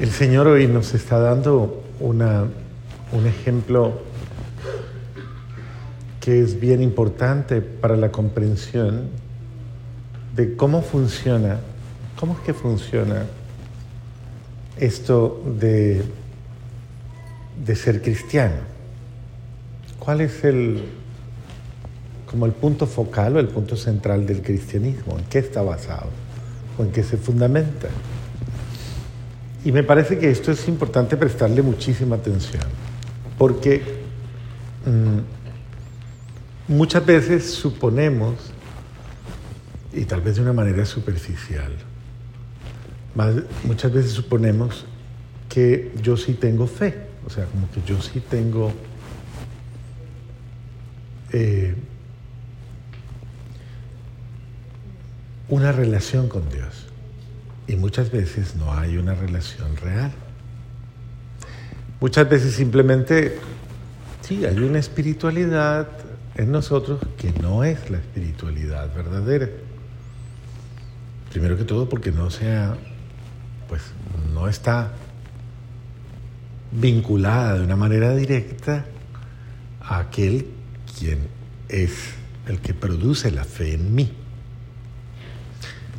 El 0.00 0.10
Señor 0.12 0.46
hoy 0.46 0.66
nos 0.66 0.94
está 0.94 1.18
dando 1.18 1.84
una, 2.00 2.46
un 3.12 3.26
ejemplo 3.26 4.00
que 6.20 6.40
es 6.40 6.58
bien 6.58 6.82
importante 6.82 7.60
para 7.60 7.96
la 7.98 8.10
comprensión 8.10 9.10
de 10.34 10.56
cómo 10.56 10.80
funciona, 10.80 11.60
cómo 12.18 12.32
es 12.32 12.38
que 12.38 12.54
funciona 12.54 13.26
esto 14.78 15.42
de, 15.58 16.02
de 17.62 17.76
ser 17.76 18.00
cristiano. 18.00 18.56
¿Cuál 19.98 20.22
es 20.22 20.44
el, 20.44 20.82
como 22.24 22.46
el 22.46 22.52
punto 22.52 22.86
focal 22.86 23.36
o 23.36 23.38
el 23.38 23.48
punto 23.48 23.76
central 23.76 24.26
del 24.26 24.40
cristianismo? 24.40 25.18
¿En 25.18 25.26
qué 25.26 25.40
está 25.40 25.60
basado? 25.60 26.08
¿O 26.78 26.84
en 26.84 26.90
qué 26.90 27.02
se 27.02 27.18
fundamenta? 27.18 27.88
Y 29.64 29.72
me 29.72 29.82
parece 29.82 30.18
que 30.18 30.30
esto 30.30 30.50
es 30.52 30.66
importante 30.68 31.16
prestarle 31.16 31.60
muchísima 31.62 32.16
atención, 32.16 32.62
porque 33.36 33.82
mmm, 34.86 35.18
muchas 36.72 37.04
veces 37.04 37.52
suponemos, 37.52 38.52
y 39.92 40.04
tal 40.04 40.22
vez 40.22 40.36
de 40.36 40.42
una 40.42 40.52
manera 40.52 40.86
superficial, 40.86 41.72
muchas 43.64 43.92
veces 43.92 44.12
suponemos 44.12 44.86
que 45.48 45.92
yo 46.00 46.16
sí 46.16 46.34
tengo 46.34 46.66
fe, 46.66 46.94
o 47.26 47.30
sea, 47.30 47.44
como 47.46 47.70
que 47.70 47.82
yo 47.84 48.00
sí 48.00 48.20
tengo 48.20 48.72
eh, 51.32 51.74
una 55.48 55.72
relación 55.72 56.28
con 56.28 56.48
Dios. 56.48 56.86
Y 57.70 57.76
muchas 57.76 58.10
veces 58.10 58.56
no 58.56 58.74
hay 58.74 58.96
una 58.96 59.14
relación 59.14 59.76
real. 59.76 60.10
Muchas 62.00 62.28
veces 62.28 62.52
simplemente, 62.54 63.38
sí, 64.22 64.44
hay 64.44 64.58
una 64.58 64.80
espiritualidad 64.80 65.86
en 66.34 66.50
nosotros 66.50 66.98
que 67.16 67.30
no 67.40 67.62
es 67.62 67.88
la 67.88 67.98
espiritualidad 67.98 68.92
verdadera. 68.92 69.48
Primero 71.30 71.56
que 71.56 71.62
todo 71.62 71.88
porque 71.88 72.10
no 72.10 72.28
sea, 72.30 72.76
pues 73.68 73.82
no 74.34 74.48
está 74.48 74.90
vinculada 76.72 77.56
de 77.56 77.62
una 77.62 77.76
manera 77.76 78.16
directa 78.16 78.84
a 79.80 80.00
aquel 80.00 80.48
quien 80.98 81.20
es 81.68 82.14
el 82.48 82.58
que 82.58 82.74
produce 82.74 83.30
la 83.30 83.44
fe 83.44 83.74
en 83.74 83.94
mí. 83.94 84.19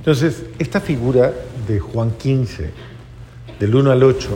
Entonces, 0.01 0.45
esta 0.57 0.81
figura 0.81 1.31
de 1.67 1.79
Juan 1.79 2.09
15, 2.17 2.71
del 3.59 3.75
1 3.75 3.91
al 3.91 4.01
8, 4.01 4.29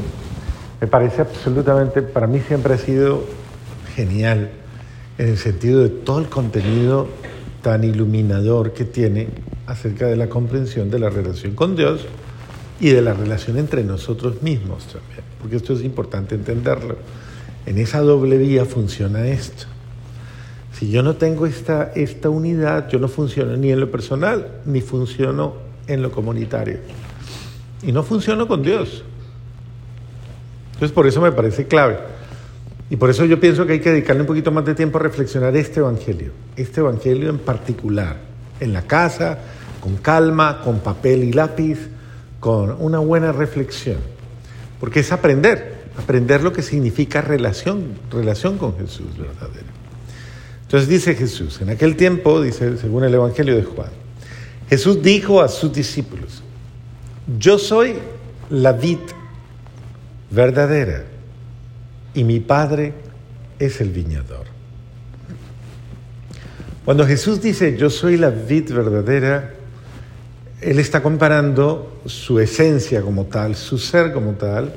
me 0.80 0.86
parece 0.86 1.22
absolutamente, 1.22 2.04
para 2.04 2.28
mí 2.28 2.40
siempre 2.40 2.76
ha 2.76 2.78
sido 2.78 3.24
genial, 3.96 4.52
en 5.18 5.30
el 5.30 5.40
sentido 5.40 5.82
de 5.82 5.90
todo 5.90 6.20
el 6.20 6.30
contenido 6.30 7.08
tan 7.64 7.84
iluminador 7.84 8.74
que 8.74 8.86
tiene 8.86 9.28
acerca 9.66 10.06
de 10.06 10.16
la 10.16 10.30
comprensión 10.30 10.92
de 10.92 11.00
la 11.00 11.10
relación 11.10 11.56
con 11.56 11.76
Dios 11.76 12.06
y 12.80 12.90
de 12.90 13.02
la 13.02 13.14
relación 13.14 13.58
entre 13.58 13.84
nosotros 13.84 14.44
mismos 14.44 14.86
también, 14.86 15.24
porque 15.42 15.56
esto 15.56 15.74
es 15.74 15.82
importante 15.82 16.36
entenderlo. 16.36 16.96
En 17.66 17.80
esa 17.80 18.02
doble 18.02 18.38
vía 18.38 18.66
funciona 18.66 19.26
esto. 19.26 19.66
Si 20.78 20.90
yo 20.90 21.02
no 21.04 21.16
tengo 21.16 21.46
esta, 21.46 21.94
esta 21.96 22.30
unidad, 22.30 22.90
yo 22.90 23.00
no 23.00 23.08
funciono 23.08 23.56
ni 23.56 23.72
en 23.72 23.80
lo 23.80 23.90
personal, 23.90 24.60
ni 24.66 24.82
funciono 24.82 25.54
en 25.88 26.02
lo 26.02 26.12
comunitario. 26.12 26.80
Y 27.82 27.94
no 27.94 28.04
funciono 28.04 28.46
con 28.46 28.62
Dios. 28.62 29.04
Entonces, 30.74 30.92
por 30.92 31.08
eso 31.08 31.22
me 31.22 31.32
parece 31.32 31.66
clave. 31.68 31.98
Y 32.90 32.98
por 32.98 33.10
eso 33.10 33.24
yo 33.24 33.40
pienso 33.40 33.66
que 33.66 33.74
hay 33.74 33.80
que 33.80 33.92
dedicarle 33.92 34.24
un 34.24 34.28
poquito 34.28 34.52
más 34.52 34.66
de 34.66 34.76
tiempo 34.76 34.98
a 34.98 35.02
reflexionar 35.02 35.56
este 35.56 35.80
Evangelio, 35.80 36.32
este 36.58 36.82
Evangelio 36.82 37.30
en 37.30 37.40
particular, 37.40 38.18
en 38.60 38.74
la 38.74 38.82
casa, 38.82 39.40
con 39.80 39.96
calma, 39.96 40.60
con 40.62 40.80
papel 40.80 41.24
y 41.24 41.32
lápiz, 41.32 41.80
con 42.42 42.76
una 42.80 43.00
buena 43.00 43.32
reflexión. 43.32 43.98
Porque 44.80 45.00
es 45.00 45.12
aprender, 45.14 45.86
aprender 45.98 46.44
lo 46.44 46.52
que 46.52 46.62
significa 46.62 47.22
relación, 47.22 47.94
relación 48.12 48.58
con 48.58 48.78
Jesús 48.78 49.18
verdadera. 49.18 49.75
Entonces 50.76 50.90
dice 50.90 51.16
Jesús, 51.16 51.62
en 51.62 51.70
aquel 51.70 51.96
tiempo, 51.96 52.42
dice 52.42 52.78
según 52.78 53.06
el 53.06 53.14
Evangelio 53.14 53.56
de 53.56 53.64
Juan, 53.64 53.88
Jesús 54.68 55.02
dijo 55.02 55.42
a 55.42 55.48
sus 55.48 55.72
discípulos, 55.72 56.44
yo 57.40 57.58
soy 57.58 57.96
la 58.50 58.74
vid 58.74 59.00
verdadera 60.30 61.06
y 62.14 62.26
mi 62.26 62.42
Padre 62.42 62.92
es 63.58 63.80
el 63.80 63.92
viñador. 63.92 64.48
Cuando 66.84 67.08
Jesús 67.08 67.42
dice 67.42 67.78
yo 67.78 67.90
soy 67.90 68.18
la 68.18 68.32
vid 68.32 68.74
verdadera, 68.74 69.54
Él 70.60 70.80
está 70.80 71.02
comparando 71.02 72.02
su 72.06 72.38
esencia 72.38 73.02
como 73.02 73.28
tal, 73.28 73.56
su 73.56 73.78
ser 73.78 74.12
como 74.12 74.34
tal, 74.34 74.76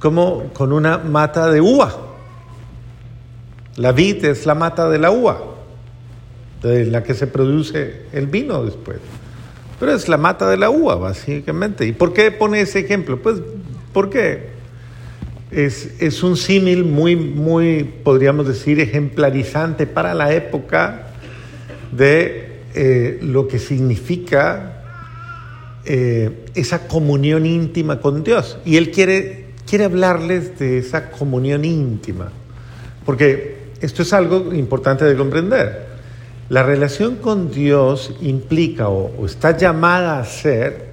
como 0.00 0.52
con 0.52 0.72
una 0.72 0.98
mata 0.98 1.52
de 1.52 1.60
uva. 1.60 2.03
La 3.76 3.92
vid 3.92 4.24
es 4.24 4.46
la 4.46 4.54
mata 4.54 4.88
de 4.88 4.98
la 4.98 5.10
uva, 5.10 5.40
de 6.62 6.86
la 6.86 7.02
que 7.02 7.14
se 7.14 7.26
produce 7.26 8.02
el 8.12 8.26
vino 8.26 8.64
después. 8.64 8.98
Pero 9.80 9.92
es 9.92 10.08
la 10.08 10.16
mata 10.16 10.48
de 10.48 10.56
la 10.56 10.70
uva, 10.70 10.94
básicamente. 10.94 11.86
¿Y 11.86 11.92
por 11.92 12.12
qué 12.12 12.30
pone 12.30 12.60
ese 12.60 12.80
ejemplo? 12.80 13.20
Pues 13.20 13.40
porque 13.92 14.48
es, 15.50 16.00
es 16.00 16.22
un 16.22 16.36
símil 16.36 16.84
muy, 16.84 17.16
muy, 17.16 17.84
podríamos 17.84 18.46
decir, 18.46 18.80
ejemplarizante 18.80 19.86
para 19.86 20.14
la 20.14 20.32
época 20.32 21.08
de 21.92 22.60
eh, 22.74 23.18
lo 23.22 23.46
que 23.46 23.58
significa 23.58 24.82
eh, 25.84 26.46
esa 26.54 26.88
comunión 26.88 27.46
íntima 27.46 28.00
con 28.00 28.24
Dios. 28.24 28.58
Y 28.64 28.76
Él 28.76 28.90
quiere, 28.90 29.46
quiere 29.68 29.84
hablarles 29.84 30.58
de 30.58 30.78
esa 30.78 31.10
comunión 31.10 31.64
íntima. 31.64 32.30
Porque 33.04 33.53
esto 33.80 34.02
es 34.02 34.12
algo 34.12 34.52
importante 34.54 35.04
de 35.04 35.16
comprender. 35.16 35.94
La 36.48 36.62
relación 36.62 37.16
con 37.16 37.50
Dios 37.50 38.14
implica 38.20 38.88
o, 38.88 39.24
está 39.24 39.56
llamada 39.56 40.18
a 40.18 40.24
ser 40.24 40.90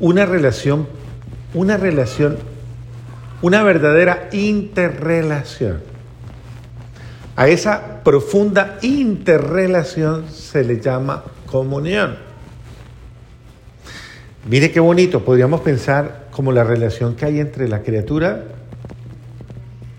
una 0.00 0.26
relación, 0.26 0.86
una 1.54 1.76
relación, 1.76 2.36
una 3.40 3.62
verdadera 3.62 4.28
interrelación. 4.32 5.80
A 7.36 7.48
esa 7.48 8.02
profunda 8.02 8.78
interrelación 8.82 10.26
se 10.30 10.64
le 10.64 10.80
llama 10.80 11.24
comunión. 11.46 12.16
Mire 14.48 14.70
qué 14.70 14.80
bonito, 14.80 15.24
podríamos 15.24 15.60
pensar 15.62 16.28
como 16.30 16.52
la 16.52 16.64
relación 16.64 17.16
que 17.16 17.24
hay 17.24 17.40
entre 17.40 17.68
la 17.68 17.82
criatura 17.82 18.44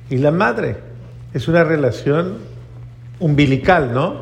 y 0.10 0.18
la 0.18 0.32
madre. 0.32 0.87
Es 1.38 1.48
una 1.48 1.64
relación 1.64 2.40
umbilical, 3.20 3.94
¿no? 3.94 4.22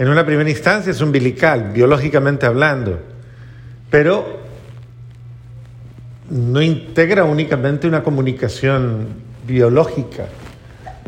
En 0.00 0.08
una 0.08 0.26
primera 0.26 0.50
instancia 0.50 0.90
es 0.90 1.00
umbilical, 1.00 1.70
biológicamente 1.72 2.44
hablando, 2.44 2.98
pero 3.88 4.40
no 6.28 6.60
integra 6.60 7.22
únicamente 7.22 7.86
una 7.86 8.02
comunicación 8.02 9.06
biológica, 9.46 10.26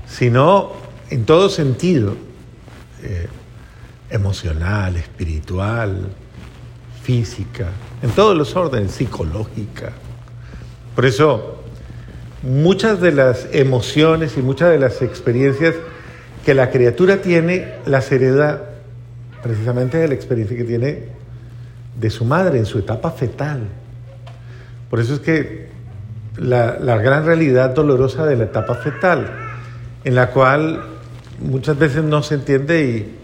sino 0.07 0.75
en 1.11 1.25
todo 1.25 1.49
sentido, 1.49 2.15
eh, 3.03 3.27
emocional, 4.11 4.95
espiritual, 4.95 6.07
física, 7.03 7.67
en 8.01 8.11
todos 8.11 8.37
los 8.37 8.55
órdenes, 8.55 8.93
psicológica. 8.93 9.91
Por 10.95 11.05
eso, 11.05 11.56
muchas 12.47 13.01
de 13.01 13.13
las 13.13 13.49
emociones 13.53 14.37
y 14.39 14.43
muchas 14.43 14.71
de 14.71 14.79
las 14.79 15.03
experiencias 15.03 15.75
que 16.45 16.55
la 16.55 16.71
criatura 16.71 17.17
tiene 17.17 17.75
las 17.87 18.11
hereda 18.13 18.71
precisamente 19.43 19.99
de 19.99 20.09
la 20.09 20.15
experiencia 20.15 20.57
que 20.57 20.65
tiene 20.65 21.09
de 21.99 22.11
su 22.11 22.25
madre 22.25 22.59
en 22.59 22.67
su 22.67 22.79
etapa 22.79 23.11
fetal. 23.11 23.67
Por 24.89 25.01
eso 25.01 25.15
es 25.15 25.21
que 25.21 25.69
la, 26.37 26.77
gran 26.99 27.27
realidad 27.27 27.75
dolorosa 27.75 28.25
de 28.25 28.37
la 28.37 28.45
etapa 28.45 28.77
fetal, 28.77 29.29
en 30.05 30.15
la 30.15 30.31
cual 30.31 30.85
muchas 31.41 31.77
veces 31.77 32.05
no 32.05 32.23
se 32.23 32.35
entiende 32.35 33.17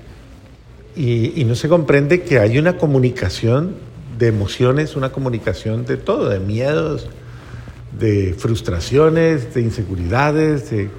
y, 0.97 1.01
y, 1.01 1.41
y 1.41 1.45
no 1.45 1.55
se 1.55 1.69
comprende 1.69 2.23
que 2.23 2.41
hay 2.41 2.59
una 2.59 2.77
comunicación 2.77 3.77
de 4.19 4.27
emociones, 4.27 4.97
una 4.97 5.13
comunicación 5.13 5.85
de 5.87 5.97
todo, 5.97 6.29
de 6.29 6.41
miedos, 6.41 7.09
de 7.99 8.35
frustraciones, 8.37 9.55
de 9.55 9.62
inseguridades, 9.62 10.71
de... 10.71 10.91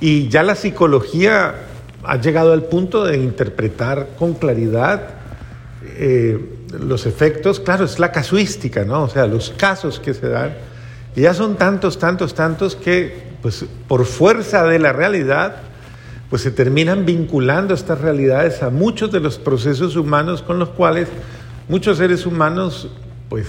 y 0.00 0.28
ya 0.28 0.42
la 0.42 0.54
psicología 0.54 1.54
ha 2.04 2.16
llegado 2.16 2.52
al 2.52 2.64
punto 2.64 3.04
de 3.04 3.16
interpretar 3.18 4.10
con 4.18 4.34
claridad 4.34 5.08
eh, 5.84 6.38
los 6.80 7.06
efectos, 7.06 7.60
claro, 7.60 7.84
es 7.84 7.98
la 7.98 8.12
casuística, 8.12 8.84
¿no? 8.84 9.02
O 9.02 9.08
sea, 9.08 9.26
los 9.26 9.50
casos 9.50 10.00
que 10.00 10.14
se 10.14 10.28
dan. 10.28 10.54
Y 11.14 11.22
ya 11.22 11.34
son 11.34 11.56
tantos, 11.56 11.98
tantos, 11.98 12.34
tantos 12.34 12.76
que, 12.76 13.14
pues, 13.42 13.66
por 13.88 14.06
fuerza 14.06 14.64
de 14.64 14.78
la 14.78 14.92
realidad, 14.92 15.56
pues 16.30 16.42
se 16.42 16.50
terminan 16.50 17.04
vinculando 17.04 17.74
estas 17.74 18.00
realidades 18.00 18.62
a 18.62 18.70
muchos 18.70 19.12
de 19.12 19.20
los 19.20 19.38
procesos 19.38 19.96
humanos 19.96 20.40
con 20.40 20.58
los 20.58 20.70
cuales 20.70 21.08
muchos 21.68 21.98
seres 21.98 22.24
humanos, 22.24 22.88
pues, 23.28 23.48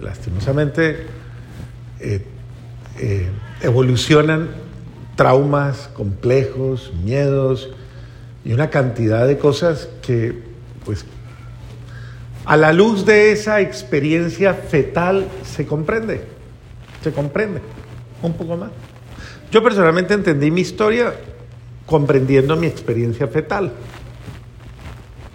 lastimosamente, 0.00 1.06
eh, 2.00 2.22
eh, 2.98 3.28
evolucionan 3.62 4.48
traumas 5.16 5.88
complejos, 5.92 6.92
miedos 7.04 7.70
y 8.44 8.52
una 8.52 8.70
cantidad 8.70 9.26
de 9.26 9.36
cosas 9.38 9.88
que, 10.02 10.42
pues, 10.84 11.04
a 12.46 12.56
la 12.56 12.72
luz 12.72 13.04
de 13.04 13.32
esa 13.32 13.60
experiencia 13.60 14.54
fetal 14.54 15.28
se 15.44 15.66
comprende, 15.66 16.22
se 17.02 17.12
comprende 17.12 17.60
un 18.22 18.32
poco 18.32 18.56
más. 18.56 18.70
Yo 19.52 19.62
personalmente 19.62 20.14
entendí 20.14 20.50
mi 20.50 20.62
historia 20.62 21.14
comprendiendo 21.86 22.56
mi 22.56 22.66
experiencia 22.66 23.26
fetal, 23.28 23.72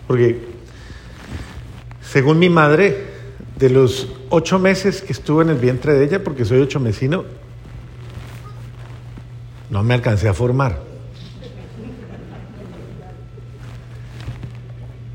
porque 0.08 0.40
según 2.02 2.40
mi 2.40 2.50
madre, 2.50 3.15
de 3.58 3.70
los 3.70 4.10
ocho 4.30 4.60
meses 4.60 5.02
que 5.02 5.14
estuve 5.14 5.44
en 5.44 5.50
el 5.50 5.58
vientre 5.58 5.94
de 5.94 6.06
ella, 6.06 6.24
porque 6.24 6.46
soy 6.46 6.60
ocho 6.60 6.80
mesino, 6.80 7.24
no 9.70 9.84
me 9.84 9.94
alcancé 9.94 10.28
a 10.28 10.34
formar. 10.34 10.80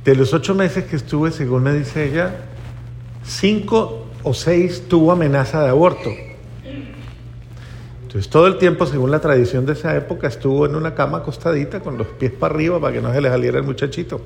De 0.05 0.15
los 0.15 0.33
ocho 0.33 0.55
meses 0.55 0.85
que 0.85 0.97
estuve, 0.97 1.31
según 1.31 1.63
me 1.63 1.75
dice 1.75 2.09
ella, 2.09 2.35
cinco 3.23 4.07
o 4.23 4.33
seis 4.33 4.85
tuvo 4.89 5.13
amenaza 5.13 5.63
de 5.63 5.69
aborto. 5.69 6.11
Entonces 8.03 8.29
todo 8.29 8.47
el 8.49 8.59
tiempo, 8.59 8.87
según 8.87 9.11
la 9.11 9.21
tradición 9.21 9.67
de 9.67 9.75
esa 9.75 9.95
época, 9.95 10.27
estuvo 10.27 10.67
en 10.67 10.75
una 10.75 10.95
cama 10.95 11.19
acostadita 11.19 11.81
con 11.81 11.97
los 11.97 12.09
pies 12.09 12.33
para 12.33 12.55
arriba 12.55 12.81
para 12.81 12.95
que 12.95 13.01
no 13.01 13.13
se 13.13 13.21
le 13.21 13.29
saliera 13.29 13.59
el 13.59 13.65
muchachito. 13.65 14.23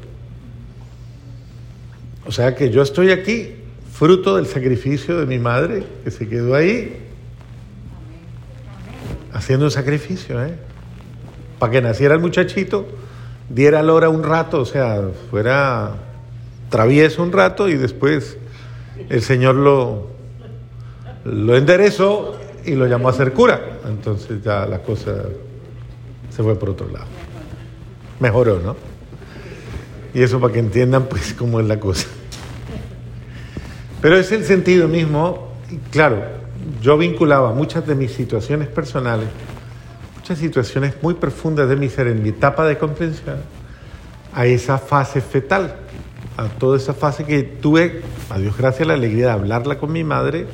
O 2.27 2.33
sea 2.33 2.55
que 2.55 2.71
yo 2.71 2.81
estoy 2.81 3.11
aquí 3.11 3.64
fruto 3.95 4.37
del 4.37 4.47
sacrificio 4.47 5.21
de 5.21 5.27
mi 5.27 5.39
madre, 5.39 5.85
que 6.03 6.11
se 6.11 6.29
quedó 6.29 6.57
ahí 6.57 7.01
haciendo 9.33 9.67
un 9.67 9.71
sacrificio, 9.71 10.45
¿eh? 10.45 10.55
para 11.61 11.71
que 11.71 11.81
naciera 11.81 12.15
el 12.15 12.21
muchachito, 12.21 12.89
diera 13.49 13.83
la 13.85 13.93
hora 13.93 14.09
un 14.09 14.25
rato, 14.25 14.61
o 14.61 14.65
sea, 14.65 15.01
fuera 15.31 15.93
travieso 16.71 17.23
un 17.23 17.31
rato 17.31 17.69
y 17.69 17.77
después 17.77 18.37
el 19.09 19.23
Señor 19.23 19.55
lo, 19.55 20.09
lo 21.25 21.57
enderezó 21.57 22.37
y 22.65 22.75
lo 22.75 22.89
llamó 22.89 23.11
a 23.11 23.13
ser 23.13 23.33
cura. 23.33 23.79
Entonces 23.87 24.43
ya 24.43 24.67
la 24.67 24.81
cosa 24.81 25.23
se 26.31 26.43
fue 26.43 26.59
por 26.59 26.71
otro 26.71 26.89
lado. 26.91 27.07
Mejoró, 28.19 28.59
¿no? 28.59 28.75
Y 30.15 30.23
eso 30.23 30.41
para 30.41 30.53
que 30.53 30.59
entiendan 30.59 31.05
pues 31.05 31.33
cómo 31.35 31.61
es 31.61 31.67
la 31.67 31.79
cosa. 31.79 32.09
Pero 34.05 34.19
es 34.19 34.31
el 34.33 34.45
sentido 34.45 34.87
mismo, 34.87 35.49
claro, 35.91 36.23
yo 36.83 36.99
vinculaba 36.99 37.55
muchas 37.55 37.87
de 37.87 37.95
mis 37.95 38.13
situaciones 38.13 38.69
personales, 38.69 39.29
muchas 40.15 40.37
situaciones 40.39 40.97
muy 41.01 41.15
profundas 41.15 41.71
de 41.71 41.77
mi 41.77 41.89
ser 41.89 42.09
en 42.09 42.23
mi 42.23 42.29
etapa 42.29 42.67
de 42.67 42.77
comprensión, 42.77 43.37
a 44.35 44.45
esa 44.45 44.77
fase 44.77 45.23
fetal, 45.23 45.77
a 46.37 46.49
toda 46.49 46.77
esa 46.77 46.93
fase 46.93 47.25
que 47.25 47.45
tuve, 47.45 48.03
a 48.29 48.39
Dios 48.39 48.59
gracias, 48.59 48.87
la 48.87 48.93
alegría 48.93 49.25
de 49.25 49.33
hablarla 49.33 49.79
con 49.79 49.91
mi 49.91 50.05
madre 50.05 50.49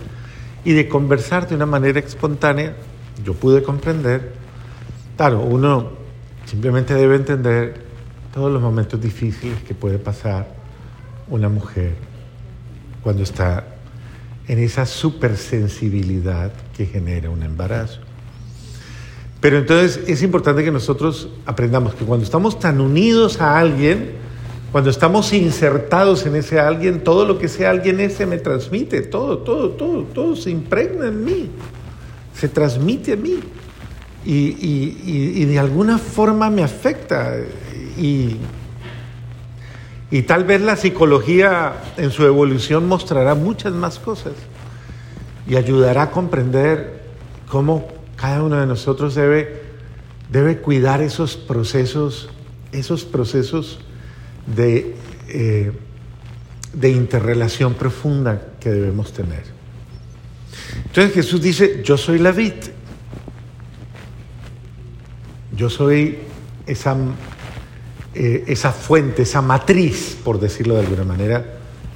y 0.65 0.73
de 0.73 0.87
conversar 0.87 1.49
de 1.49 1.57
una 1.57 1.67
manera 1.67 1.99
espontánea. 1.99 2.77
Yo 3.25 3.35
pude 3.35 3.65
comprender, 3.65 4.31
claro, 5.17 5.41
uno 5.41 5.91
simplemente 6.45 6.95
debe 6.95 7.17
entender 7.17 7.85
todos 8.33 8.53
los 8.53 8.63
momentos 8.63 9.01
difíciles 9.01 9.61
que 9.65 9.75
puede 9.75 9.99
pasar 9.99 10.47
una 11.29 11.49
mujer 11.49 12.10
cuando 13.03 13.23
está 13.23 13.65
en 14.49 14.59
esa 14.59 14.87
supersensibilidad 14.87 16.53
que 16.77 16.87
genera 16.87 17.31
un 17.31 17.43
embarazo. 17.43 18.01
Pero 19.41 19.59
entonces 19.59 20.01
es 20.07 20.23
importante 20.23 20.65
que 20.65 20.71
nosotros 20.71 21.29
aprendamos 21.47 21.95
que 21.95 22.05
cuando 22.05 22.25
estamos 22.25 22.59
tan 22.59 22.81
unidos 22.81 23.41
a 23.41 23.59
alguien, 23.59 24.13
cuando 24.71 24.91
estamos 24.91 25.33
insertados 25.33 26.27
en 26.27 26.37
ese 26.37 26.61
alguien, 26.61 27.03
todo 27.03 27.25
lo 27.25 27.39
que 27.39 27.47
ese 27.47 27.67
alguien 27.67 28.01
ese 28.01 28.27
me 28.27 28.39
transmite, 28.39 29.03
todo, 29.03 29.39
todo, 29.39 29.71
todo, 29.71 30.03
todo 30.05 30.37
se 30.37 30.51
impregna 30.51 31.09
en 31.09 31.25
mí, 31.25 31.51
se 32.35 32.49
transmite 32.49 33.15
a 33.15 33.17
mí 33.17 33.41
y, 34.25 34.33
y, 34.35 35.33
y 35.37 35.45
de 35.47 35.59
alguna 35.59 35.99
forma 35.99 36.51
me 36.51 36.63
afecta. 36.63 37.37
Y, 37.99 38.37
y 40.11 40.23
tal 40.23 40.45
vez 40.45 40.61
la 40.61 40.77
psicología 40.77 41.75
en 41.97 42.11
su 42.11 42.25
evolución 42.25 42.89
mostrará 42.89 43.35
muchas 43.35 43.73
más 43.73 43.99
cosas 43.99 44.33
y 45.47 45.57
ayudará 45.57 46.03
a 46.03 46.11
comprender 46.11 47.03
cómo 47.49 47.89
cada 48.17 48.43
uno 48.43 48.59
de 48.59 48.67
nosotros 48.67 49.15
debe, 49.15 49.63
debe 50.31 50.59
cuidar 50.59 51.01
esos 51.01 51.37
procesos, 51.37 52.29
esos 52.73 53.05
procesos 53.05 53.81
de, 54.47 54.97
eh, 55.29 55.73
de 56.73 56.91
interrelación 56.91 57.75
profunda 57.75 58.49
que 58.59 58.71
debemos 58.71 59.13
tener. 59.13 59.45
Entonces 60.87 61.15
Jesús 61.15 61.41
dice, 61.41 61.83
yo 61.85 61.97
soy 61.97 62.19
la 62.19 62.33
vid, 62.33 62.55
yo 65.57 65.71
soy 65.71 66.19
esa 66.67 66.97
eh, 68.15 68.45
esa 68.49 68.73
fuente, 68.73 69.23
esa 69.23 69.41
matriz, 69.41 70.17
por 70.25 70.41
decirlo 70.41 70.75
de 70.75 70.81
alguna 70.81 71.05
manera, 71.05 71.45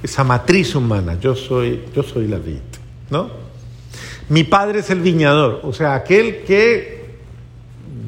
esa 0.01 0.23
matriz 0.23 0.75
humana. 0.75 1.17
Yo 1.19 1.35
soy, 1.35 1.83
yo 1.95 2.03
soy 2.03 2.27
la 2.27 2.37
vid, 2.37 2.59
¿no? 3.09 3.29
Mi 4.29 4.43
padre 4.43 4.79
es 4.79 4.89
el 4.89 5.01
viñador, 5.01 5.59
o 5.63 5.73
sea, 5.73 5.93
aquel 5.93 6.43
que 6.43 7.05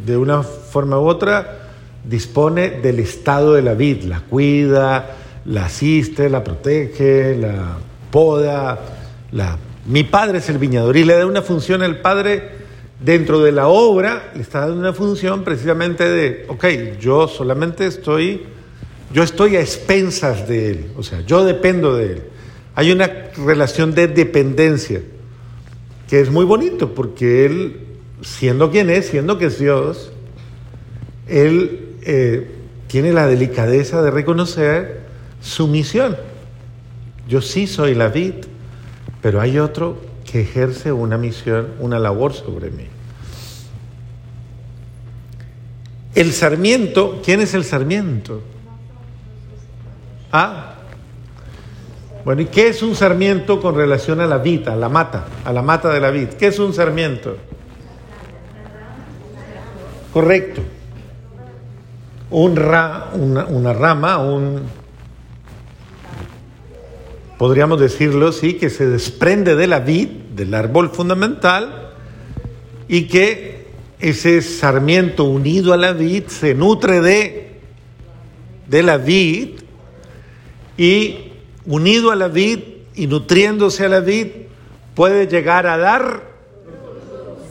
de 0.06 0.18
una 0.18 0.42
forma 0.42 1.00
u 1.00 1.08
otra 1.08 1.70
dispone 2.04 2.70
del 2.70 3.00
estado 3.00 3.54
de 3.54 3.62
la 3.62 3.74
vid, 3.74 4.04
la 4.04 4.22
cuida, 4.22 5.16
la 5.46 5.66
asiste, 5.66 6.30
la 6.30 6.44
protege, 6.44 7.36
la 7.36 7.78
poda, 8.10 8.80
la... 9.32 9.58
Mi 9.86 10.04
padre 10.04 10.40
es 10.40 10.50
el 10.50 10.58
viñador 10.58 10.98
y 10.98 11.04
le 11.04 11.18
da 11.18 11.26
una 11.26 11.42
función 11.42 11.82
al 11.82 12.00
padre 12.00 12.57
dentro 13.00 13.40
de 13.40 13.52
la 13.52 13.68
obra 13.68 14.32
le 14.36 14.42
está 14.42 14.62
dando 14.62 14.78
una 14.78 14.94
función 14.94 15.44
precisamente 15.44 16.08
de, 16.10 16.46
ok, 16.48 16.66
yo 17.00 17.28
solamente 17.28 17.86
estoy, 17.86 18.44
yo 19.14 19.24
estoy 19.24 19.56
a 19.56 19.62
expensas 19.62 20.48
de 20.48 20.72
él, 20.72 20.92
o 20.98 21.04
sea, 21.04 21.22
yo 21.22 21.46
dependo 21.46 21.96
de 21.96 22.14
él. 22.14 22.24
Hay 22.76 22.92
una 22.92 23.08
relación 23.46 23.94
de 23.94 24.08
dependencia 24.08 25.02
que 26.08 26.20
es 26.22 26.30
muy 26.30 26.46
bonito 26.46 26.94
porque 26.94 27.46
él, 27.46 27.78
siendo 28.22 28.72
quien 28.72 28.90
es, 28.90 29.08
siendo 29.08 29.38
que 29.38 29.46
es 29.46 29.60
Dios, 29.60 30.12
él 31.28 31.96
eh, 32.04 32.48
tiene 32.88 33.12
la 33.14 33.28
delicadeza 33.28 34.02
de 34.02 34.12
reconocer 34.12 35.02
su 35.42 35.68
misión. 35.68 36.18
Yo 37.28 37.42
sí 37.42 37.68
soy 37.68 37.94
la 37.94 38.08
vid, 38.08 38.34
pero 39.22 39.42
hay 39.42 39.60
otro 39.60 40.07
que 40.30 40.42
ejerce 40.42 40.92
una 40.92 41.18
misión, 41.18 41.70
una 41.80 41.98
labor 42.00 42.34
sobre 42.34 42.70
mí. 42.70 42.86
El 46.14 46.34
sarmiento, 46.34 47.22
¿quién 47.24 47.42
es 47.42 47.54
el 47.54 47.64
sarmiento? 47.64 48.42
¿Ah? 50.32 50.74
Bueno, 52.26 52.42
¿y 52.42 52.46
qué 52.46 52.68
es 52.68 52.84
un 52.84 52.96
sarmiento 52.96 53.62
con 53.62 53.76
relación 53.76 54.20
a 54.20 54.28
la 54.28 54.40
vida, 54.40 54.74
a 54.74 54.76
la 54.76 54.90
mata, 54.90 55.28
a 55.46 55.54
la 55.54 55.62
mata 55.62 55.90
de 55.90 56.02
la 56.02 56.12
vid? 56.12 56.30
¿Qué 56.30 56.48
es 56.48 56.60
un 56.60 56.74
sarmiento? 56.74 57.38
Correcto. 60.12 60.62
Un 62.32 62.56
ra, 62.58 63.12
una, 63.14 63.46
una 63.46 63.72
rama, 63.72 64.18
un, 64.18 64.64
podríamos 67.38 67.80
decirlo, 67.80 68.32
sí, 68.32 68.54
que 68.54 68.70
se 68.70 68.88
desprende 68.88 69.56
de 69.56 69.68
la 69.68 69.80
vid, 69.80 70.08
del 70.36 70.54
árbol 70.54 70.90
fundamental, 70.90 71.92
y 72.88 73.08
que 73.08 73.68
ese 74.00 74.42
sarmiento 74.42 75.24
unido 75.24 75.74
a 75.74 75.78
la 75.78 75.94
vid 75.94 76.28
se 76.28 76.54
nutre 76.54 77.02
de, 77.02 77.60
de 78.68 78.84
la 78.84 78.98
vid, 78.98 79.60
y 80.78 81.32
unido 81.66 82.12
a 82.12 82.16
la 82.16 82.28
vid 82.28 82.60
y 82.96 83.08
nutriéndose 83.08 83.86
a 83.86 83.90
la 83.90 84.00
vid, 84.00 84.28
puede 84.96 85.28
llegar 85.28 85.68
a 85.68 85.78
dar 85.78 86.24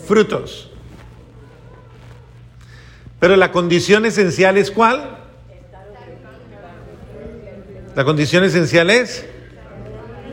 frutos. 0.07 0.71
Pero 3.19 3.37
la 3.37 3.53
condición 3.53 4.07
esencial 4.07 4.57
es 4.57 4.71
cuál? 4.71 5.19
La 7.95 8.05
condición 8.05 8.45
esencial 8.45 8.91
es 8.91 9.25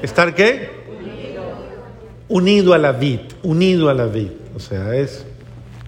¿Estar 0.03 0.35
qué? 0.35 0.69
Unido 2.27 2.73
a 2.73 2.77
la 2.77 2.91
vid, 2.91 3.21
unido 3.41 3.89
a 3.89 3.93
la 3.93 4.05
vid. 4.05 4.31
O 4.53 4.59
sea, 4.59 4.93
es, 4.95 5.25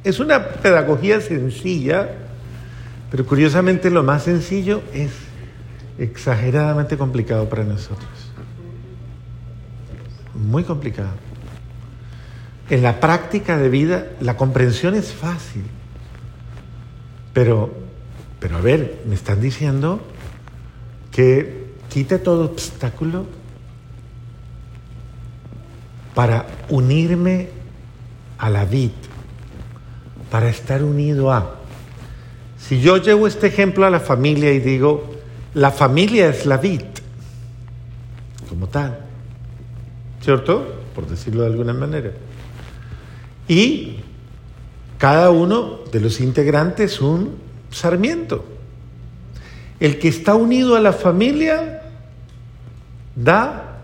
es 0.06 0.20
una 0.22 0.48
pedagogía 0.48 1.20
sencilla, 1.20 2.12
pero 3.12 3.26
curiosamente 3.26 3.92
lo 3.92 4.04
más 4.04 4.24
sencillo 4.24 4.82
es 4.94 5.12
exageradamente 6.00 6.98
complicado 6.98 7.50
para 7.50 7.66
nosotros. 7.66 8.10
Muy 10.34 10.64
complicado. 10.64 11.12
En 12.70 12.84
la 12.84 13.02
práctica 13.02 13.58
de 13.58 13.68
vida 13.68 14.08
la 14.22 14.38
comprensión 14.38 14.96
es 14.96 15.12
fácil, 15.12 15.64
pero, 17.34 17.74
pero 18.40 18.56
a 18.56 18.62
ver, 18.62 19.02
me 19.06 19.16
están 19.16 19.42
diciendo 19.42 20.00
que 21.12 21.66
quite 21.90 22.18
todo 22.18 22.46
obstáculo 22.46 23.26
para 26.16 26.48
unirme 26.70 27.50
a 28.38 28.50
la 28.50 28.66
vid, 28.66 28.92
para 30.32 30.50
estar 30.50 30.84
unido 30.84 31.32
a. 31.32 31.58
Si 32.58 32.82
yo 32.82 32.98
llevo 32.98 33.28
este 33.28 33.48
ejemplo 33.48 33.86
a 33.86 33.90
la 33.90 34.00
familia 34.00 34.52
y 34.52 34.60
digo, 34.60 35.14
la 35.54 35.72
familia 35.72 36.30
es 36.30 36.46
la 36.46 36.58
vid, 36.58 36.82
como 38.50 38.68
tal, 38.68 38.98
¿cierto? 40.22 40.82
Por 40.96 41.06
decirlo 41.06 41.42
de 41.42 41.48
alguna 41.48 41.74
manera. 41.74 42.12
Y 43.48 43.98
cada 44.98 45.30
uno 45.30 45.80
de 45.92 46.00
los 46.00 46.22
integrantes 46.22 47.02
un 47.02 47.36
sarmiento. 47.70 48.46
El 49.80 50.00
que 50.00 50.08
está 50.08 50.36
unido 50.36 50.76
a 50.78 50.80
la 50.80 50.94
familia 50.94 51.82
da 53.16 53.82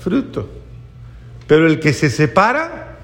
fruto. 0.00 0.61
Pero 1.52 1.66
el 1.66 1.80
que 1.80 1.92
se 1.92 2.08
separa 2.08 2.96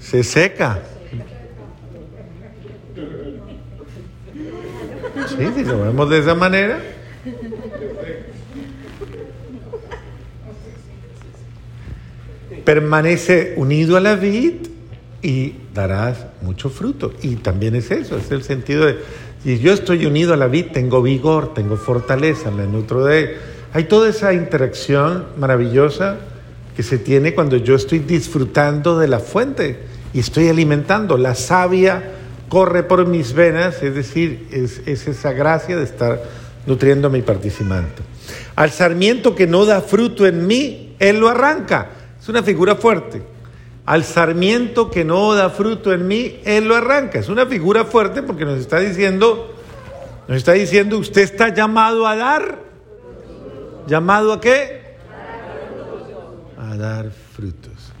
se 0.00 0.24
seca. 0.24 0.82
Sí, 5.28 5.46
si 5.54 5.62
lo 5.64 5.82
vemos 5.82 6.10
de 6.10 6.18
esa 6.18 6.34
manera. 6.34 6.80
Permanece 12.64 13.54
unido 13.56 13.96
a 13.96 14.00
la 14.00 14.16
vid 14.16 14.54
y 15.22 15.54
darás 15.72 16.26
mucho 16.40 16.70
fruto. 16.70 17.14
Y 17.22 17.36
también 17.36 17.76
es 17.76 17.92
eso, 17.92 18.16
es 18.16 18.32
el 18.32 18.42
sentido 18.42 18.86
de, 18.86 18.98
si 19.44 19.60
yo 19.60 19.72
estoy 19.72 20.06
unido 20.06 20.34
a 20.34 20.36
la 20.36 20.48
vid, 20.48 20.72
tengo 20.72 21.00
vigor, 21.02 21.54
tengo 21.54 21.76
fortaleza, 21.76 22.50
me 22.50 22.66
nutro 22.66 23.04
de... 23.04 23.51
Hay 23.74 23.84
toda 23.84 24.10
esa 24.10 24.34
interacción 24.34 25.26
maravillosa 25.38 26.18
que 26.76 26.82
se 26.82 26.98
tiene 26.98 27.34
cuando 27.34 27.56
yo 27.56 27.74
estoy 27.74 28.00
disfrutando 28.00 28.98
de 28.98 29.08
la 29.08 29.18
fuente 29.18 29.80
y 30.12 30.20
estoy 30.20 30.48
alimentando. 30.48 31.16
La 31.16 31.34
savia 31.34 32.02
corre 32.48 32.82
por 32.82 33.06
mis 33.06 33.32
venas, 33.32 33.82
es 33.82 33.94
decir, 33.94 34.46
es, 34.50 34.82
es 34.86 35.08
esa 35.08 35.32
gracia 35.32 35.76
de 35.76 35.84
estar 35.84 36.22
nutriendo 36.66 37.08
a 37.08 37.10
mi 37.10 37.22
participante. 37.22 38.02
Al 38.56 38.70
sarmiento 38.70 39.34
que 39.34 39.46
no 39.46 39.64
da 39.64 39.80
fruto 39.80 40.26
en 40.26 40.46
mí, 40.46 40.94
él 40.98 41.18
lo 41.18 41.28
arranca. 41.28 41.90
Es 42.20 42.28
una 42.28 42.42
figura 42.42 42.76
fuerte. 42.76 43.22
Al 43.86 44.04
sarmiento 44.04 44.90
que 44.90 45.04
no 45.04 45.34
da 45.34 45.50
fruto 45.50 45.92
en 45.92 46.06
mí, 46.06 46.40
él 46.44 46.68
lo 46.68 46.76
arranca. 46.76 47.18
Es 47.18 47.28
una 47.28 47.46
figura 47.46 47.84
fuerte 47.84 48.22
porque 48.22 48.44
nos 48.44 48.58
está 48.58 48.78
diciendo, 48.78 49.56
nos 50.28 50.36
está 50.36 50.52
diciendo, 50.52 50.98
usted 50.98 51.22
está 51.22 51.48
llamado 51.48 52.06
a 52.06 52.14
dar. 52.16 52.61
¿Llamado 53.86 54.32
a 54.32 54.40
qué? 54.40 54.96
A 56.58 56.76
dar 56.76 57.10
frutos. 57.10 57.92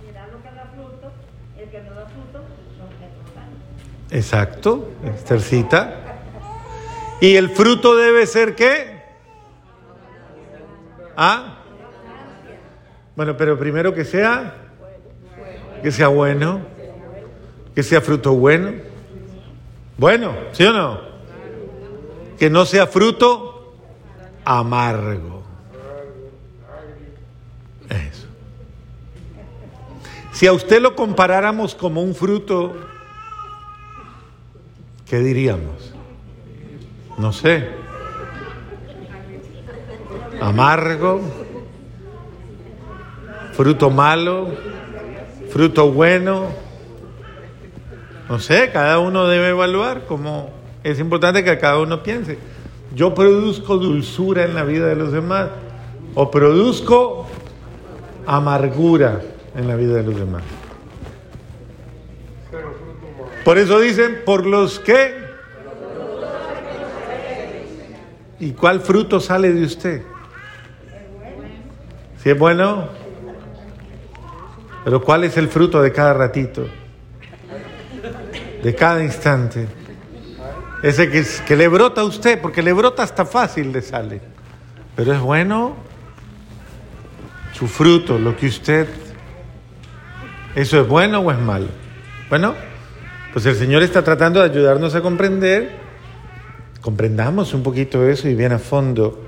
Exacto, 4.10 4.90
Esthercita. 5.04 5.96
¿Y 7.20 7.36
el 7.36 7.50
fruto 7.50 7.96
debe 7.96 8.26
ser 8.26 8.54
qué? 8.54 9.00
¿Ah? 11.16 11.58
Bueno, 13.16 13.36
pero 13.36 13.58
primero 13.58 13.94
que 13.94 14.04
sea 14.04 14.62
que 15.82 15.90
sea 15.90 16.08
bueno, 16.08 16.60
que 17.74 17.82
sea 17.82 18.00
fruto 18.00 18.34
bueno. 18.34 18.72
Bueno, 19.98 20.34
¿sí 20.52 20.64
o 20.64 20.72
no? 20.72 21.00
Que 22.38 22.48
no 22.48 22.64
sea 22.64 22.86
fruto 22.86 23.74
amargo. 24.44 25.42
Eso. 27.88 28.28
Si 30.32 30.46
a 30.46 30.52
usted 30.52 30.80
lo 30.80 30.94
comparáramos 30.94 31.74
como 31.74 32.02
un 32.02 32.14
fruto, 32.14 32.74
¿qué 35.08 35.18
diríamos? 35.18 35.92
No 37.18 37.32
sé. 37.32 37.68
Amargo, 40.40 41.20
fruto 43.52 43.90
malo 43.90 44.48
fruto 45.52 45.92
bueno. 45.92 46.46
No 48.28 48.38
sé, 48.38 48.70
cada 48.72 48.98
uno 48.98 49.28
debe 49.28 49.50
evaluar 49.50 50.06
como 50.06 50.48
es 50.82 50.98
importante 50.98 51.44
que 51.44 51.58
cada 51.58 51.78
uno 51.78 52.02
piense. 52.02 52.38
Yo 52.94 53.14
produzco 53.14 53.76
dulzura 53.76 54.44
en 54.44 54.54
la 54.54 54.64
vida 54.64 54.86
de 54.86 54.96
los 54.96 55.12
demás 55.12 55.48
o 56.14 56.30
produzco 56.30 57.26
amargura 58.26 59.20
en 59.54 59.68
la 59.68 59.76
vida 59.76 59.94
de 59.94 60.02
los 60.02 60.16
demás. 60.16 60.42
Por 63.44 63.58
eso 63.58 63.80
dicen, 63.80 64.22
por 64.24 64.46
los 64.46 64.78
que... 64.78 65.20
¿Y 68.38 68.52
cuál 68.52 68.80
fruto 68.80 69.20
sale 69.20 69.52
de 69.52 69.64
usted? 69.64 70.02
Si 72.22 72.30
es 72.30 72.38
bueno, 72.38 72.88
pero 74.84 75.02
¿cuál 75.02 75.24
es 75.24 75.36
el 75.36 75.48
fruto 75.48 75.82
de 75.82 75.92
cada 75.92 76.14
ratito? 76.14 76.66
De 78.62 78.74
cada 78.74 79.02
instante. 79.02 79.66
Ese 80.82 81.10
que, 81.10 81.24
que 81.46 81.56
le 81.56 81.68
brota 81.68 82.00
a 82.00 82.04
usted, 82.04 82.40
porque 82.40 82.62
le 82.62 82.72
brota 82.72 83.02
hasta 83.02 83.24
fácil 83.24 83.72
le 83.72 83.82
sale. 83.82 84.20
Pero 84.96 85.12
es 85.12 85.20
bueno 85.20 85.76
su 87.52 87.66
fruto, 87.66 88.18
lo 88.18 88.36
que 88.36 88.46
usted... 88.46 88.88
¿Eso 90.54 90.82
es 90.82 90.86
bueno 90.86 91.20
o 91.20 91.30
es 91.30 91.38
malo? 91.38 91.68
Bueno, 92.28 92.54
pues 93.32 93.46
el 93.46 93.54
Señor 93.54 93.82
está 93.82 94.04
tratando 94.04 94.40
de 94.40 94.50
ayudarnos 94.50 94.94
a 94.94 95.00
comprender. 95.00 95.80
Comprendamos 96.82 97.54
un 97.54 97.62
poquito 97.62 98.06
eso 98.06 98.28
y 98.28 98.34
bien 98.34 98.52
a 98.52 98.58
fondo 98.58 99.18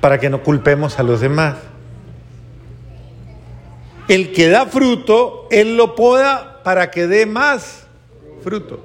para 0.00 0.18
que 0.20 0.28
no 0.28 0.42
culpemos 0.42 0.98
a 0.98 1.02
los 1.02 1.20
demás. 1.20 1.56
El 4.08 4.32
que 4.32 4.48
da 4.48 4.66
fruto, 4.66 5.48
Él 5.50 5.76
lo 5.76 5.94
poda 5.94 6.62
para 6.62 6.90
que 6.90 7.06
dé 7.06 7.24
más 7.24 7.86
fruto. 8.42 8.84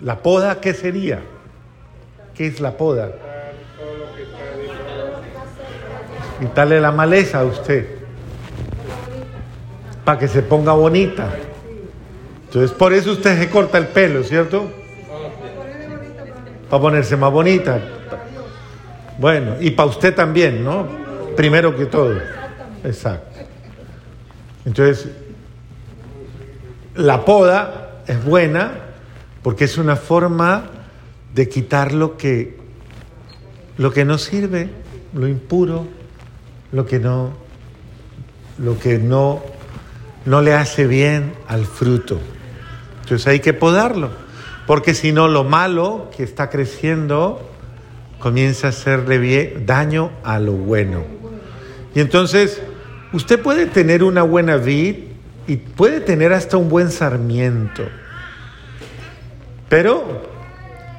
¿La 0.00 0.18
poda 0.18 0.60
qué 0.60 0.74
sería? 0.74 1.22
¿Qué 2.34 2.48
es 2.48 2.60
la 2.60 2.76
poda? 2.76 3.12
Quitarle 6.38 6.80
la 6.80 6.92
maleza 6.92 7.40
a 7.40 7.44
usted 7.44 8.01
para 10.04 10.18
que 10.18 10.28
se 10.28 10.42
ponga 10.42 10.72
bonita. 10.72 11.30
Entonces, 12.44 12.70
por 12.72 12.92
eso 12.92 13.12
usted 13.12 13.38
se 13.38 13.48
corta 13.48 13.78
el 13.78 13.86
pelo, 13.88 14.22
¿cierto? 14.24 14.70
Para 16.68 16.82
ponerse 16.82 17.16
más 17.16 17.32
bonita. 17.32 17.80
Bueno, 19.18 19.56
y 19.60 19.70
para 19.70 19.88
usted 19.88 20.14
también, 20.14 20.64
¿no? 20.64 20.86
Primero 21.36 21.76
que 21.76 21.86
todo. 21.86 22.18
Exacto. 22.84 23.40
Entonces, 24.64 25.08
la 26.94 27.24
poda 27.24 28.02
es 28.06 28.22
buena 28.24 28.72
porque 29.42 29.64
es 29.64 29.78
una 29.78 29.96
forma 29.96 30.70
de 31.34 31.48
quitar 31.48 31.92
lo 31.92 32.16
que, 32.16 32.58
lo 33.78 33.92
que 33.92 34.04
no 34.04 34.18
sirve, 34.18 34.68
lo 35.14 35.26
impuro, 35.26 35.86
lo 36.70 36.86
que 36.86 36.98
no, 36.98 37.32
lo 38.58 38.78
que 38.78 38.98
no, 38.98 39.42
no 40.24 40.40
le 40.40 40.54
hace 40.54 40.86
bien 40.86 41.34
al 41.48 41.66
fruto. 41.66 42.20
Entonces 43.02 43.26
hay 43.26 43.40
que 43.40 43.52
podarlo, 43.52 44.10
porque 44.66 44.94
si 44.94 45.12
no 45.12 45.28
lo 45.28 45.44
malo 45.44 46.10
que 46.16 46.22
está 46.22 46.50
creciendo 46.50 47.48
comienza 48.18 48.68
a 48.68 48.70
hacerle 48.70 49.56
daño 49.66 50.10
a 50.22 50.38
lo 50.38 50.52
bueno. 50.52 51.04
Y 51.94 52.00
entonces 52.00 52.62
Usted 53.12 53.42
puede 53.42 53.66
tener 53.66 54.02
una 54.02 54.22
buena 54.22 54.56
vid 54.56 54.96
y 55.46 55.56
puede 55.56 56.00
tener 56.00 56.32
hasta 56.32 56.56
un 56.56 56.70
buen 56.70 56.90
sarmiento, 56.90 57.82
pero 59.68 60.22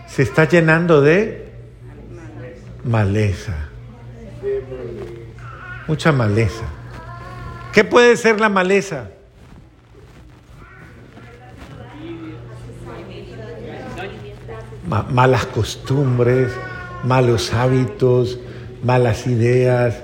se 0.08 0.22
está 0.22 0.48
llenando 0.48 1.02
de 1.02 1.52
maleza. 2.84 3.70
Mucha 5.88 6.12
maleza. 6.12 6.66
¿Qué 7.74 7.84
puede 7.84 8.16
ser 8.18 8.40
la 8.40 8.50
maleza? 8.50 9.10
malas 15.10 15.48
costumbres, 15.48 16.52
malos 17.04 17.52
hábitos, 17.52 18.38
malas 18.84 19.26
ideas, 19.26 19.96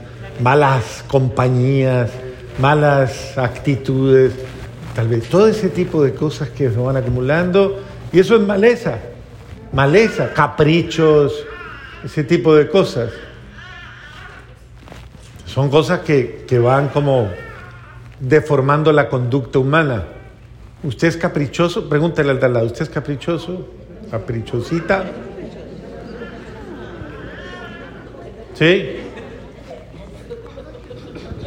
malas 0.41 1.03
compañías, 1.07 2.09
malas 2.57 3.38
actitudes, 3.38 4.33
tal 4.95 5.09
vez 5.09 5.29
todo 5.29 5.47
ese 5.47 5.69
tipo 5.69 6.01
de 6.03 6.15
cosas 6.15 6.49
que 6.49 6.71
se 6.71 6.77
van 6.77 6.97
acumulando 6.97 7.83
y 8.11 8.19
eso 8.19 8.35
es 8.35 8.41
maleza, 8.41 8.97
maleza, 9.71 10.33
caprichos, 10.33 11.45
ese 12.03 12.23
tipo 12.23 12.55
de 12.55 12.67
cosas. 12.67 13.11
Son 15.45 15.69
cosas 15.69 15.99
que, 15.99 16.45
que 16.47 16.57
van 16.57 16.88
como 16.89 17.29
deformando 18.19 18.91
la 18.91 19.09
conducta 19.09 19.59
humana. 19.59 20.05
¿Usted 20.83 21.07
es 21.07 21.17
caprichoso? 21.17 21.89
Pregúntale 21.89 22.31
al 22.31 22.39
de 22.39 22.45
al 22.45 22.53
lado, 22.53 22.65
¿usted 22.67 22.83
es 22.83 22.89
caprichoso? 22.89 23.67
¿Caprichosita? 24.09 25.05
¿Sí? 28.53 28.97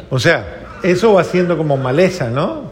O 0.09 0.19
sea, 0.19 0.79
eso 0.83 1.13
va 1.13 1.23
siendo 1.23 1.57
como 1.57 1.77
maleza, 1.77 2.29
¿no? 2.29 2.71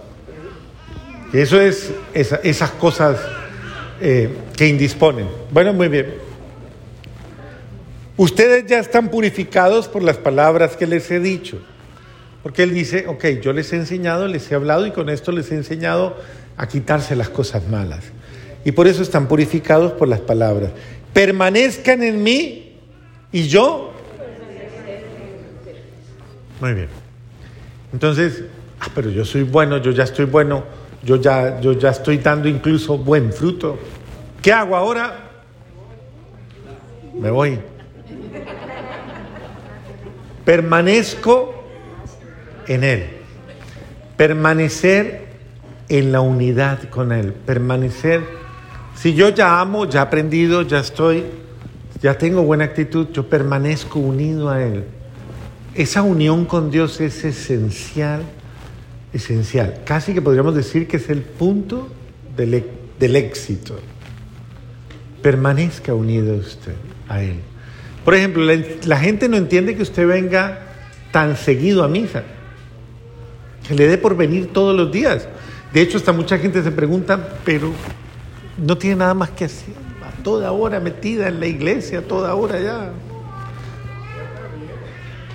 Eso 1.34 1.60
es 1.60 1.94
esas 2.14 2.72
cosas 2.72 3.18
eh, 4.02 4.30
que 4.58 4.68
indisponen. 4.68 5.28
Bueno, 5.52 5.74
muy 5.74 5.88
bien. 5.88 6.16
Ustedes 8.18 8.66
ya 8.68 8.80
están 8.80 9.10
purificados 9.10 9.88
por 9.88 10.04
las 10.04 10.18
palabras 10.18 10.76
que 10.76 10.86
les 10.86 11.10
he 11.10 11.20
dicho. 11.20 11.62
Porque 12.44 12.64
Él 12.64 12.74
dice, 12.74 13.06
ok, 13.08 13.26
yo 13.42 13.54
les 13.54 13.72
he 13.72 13.76
enseñado, 13.76 14.28
les 14.28 14.52
he 14.52 14.56
hablado 14.56 14.86
y 14.88 14.92
con 14.92 15.10
esto 15.10 15.32
les 15.32 15.52
he 15.52 15.56
enseñado 15.56 16.18
a 16.58 16.68
quitarse 16.68 17.16
las 17.16 17.30
cosas 17.30 17.68
malas. 17.68 18.06
Y 18.66 18.72
por 18.72 18.88
eso 18.88 19.02
están 19.02 19.28
purificados 19.28 19.94
por 19.94 20.08
las 20.08 20.20
palabras. 20.20 20.72
Permanezcan 21.14 22.04
en 22.04 22.24
mí 22.24 22.78
y 23.32 23.48
yo. 23.48 23.94
Muy 26.60 26.74
bien. 26.74 26.88
Entonces, 27.94 28.44
ah, 28.80 28.88
pero 28.94 29.10
yo 29.10 29.26
soy 29.26 29.44
bueno, 29.44 29.78
yo 29.78 29.92
ya 29.92 30.04
estoy 30.04 30.26
bueno, 30.26 30.64
yo 31.04 31.18
ya, 31.18 31.60
yo 31.60 31.74
ya 31.74 31.90
estoy 31.90 32.18
dando 32.18 32.48
incluso 32.48 32.98
buen 32.98 33.34
fruto. 33.34 33.78
¿Qué 34.42 34.52
hago 34.52 34.76
ahora? 34.76 35.30
Me 37.20 37.30
voy. 37.30 37.60
Permanezco 40.46 41.61
en 42.68 42.84
Él. 42.84 43.06
Permanecer 44.18 45.32
en 45.92 46.12
la 46.12 46.22
unidad 46.22 46.90
con 46.90 47.12
Él. 47.12 47.34
Permanecer. 47.34 48.22
Si 48.96 49.14
yo 49.14 49.30
ya 49.30 49.60
amo, 49.60 49.86
ya 49.86 50.00
he 50.00 50.04
aprendido, 50.04 50.62
ya 50.62 50.80
estoy, 50.80 51.24
ya 52.02 52.18
tengo 52.18 52.44
buena 52.44 52.64
actitud, 52.64 53.08
yo 53.12 53.28
permanezco 53.28 54.00
unido 54.00 54.50
a 54.50 54.64
Él. 54.64 54.86
Esa 55.76 56.02
unión 56.02 56.46
con 56.46 56.72
Dios 56.72 57.02
es 57.02 57.24
esencial, 57.26 58.22
esencial. 59.12 59.82
Casi 59.86 60.14
que 60.14 60.22
podríamos 60.22 60.56
decir 60.56 60.88
que 60.88 60.98
es 60.98 61.10
el 61.10 61.24
punto 61.24 61.90
del, 62.38 62.54
e, 62.54 62.66
del 63.00 63.16
éxito. 63.18 63.80
Permanezca 65.22 65.94
unido 65.94 66.36
usted 66.36 66.76
a 67.10 67.22
Él. 67.22 67.40
Por 68.06 68.16
ejemplo, 68.16 68.44
la, 68.44 68.58
la 68.86 68.98
gente 68.98 69.28
no 69.28 69.36
entiende 69.36 69.76
que 69.76 69.84
usted 69.84 70.08
venga 70.08 70.60
tan 71.12 71.36
seguido 71.36 71.84
a 71.84 71.90
misa 71.90 72.24
le 73.76 73.88
dé 73.88 73.98
por 73.98 74.16
venir 74.16 74.52
todos 74.54 74.76
los 74.76 74.92
días. 74.92 75.28
De 75.74 75.82
hecho, 75.82 75.98
hasta 75.98 76.12
mucha 76.12 76.38
gente 76.38 76.62
se 76.64 76.72
pregunta, 76.72 77.38
pero 77.46 77.72
no 78.58 78.78
tiene 78.78 78.98
nada 78.98 79.14
más 79.14 79.30
que 79.32 79.46
hacer, 79.46 79.74
a 80.04 80.24
toda 80.24 80.52
hora 80.52 80.80
metida 80.80 81.28
en 81.28 81.40
la 81.40 81.48
iglesia, 81.48 82.06
toda 82.06 82.36
hora 82.36 82.60
ya. 82.60 82.92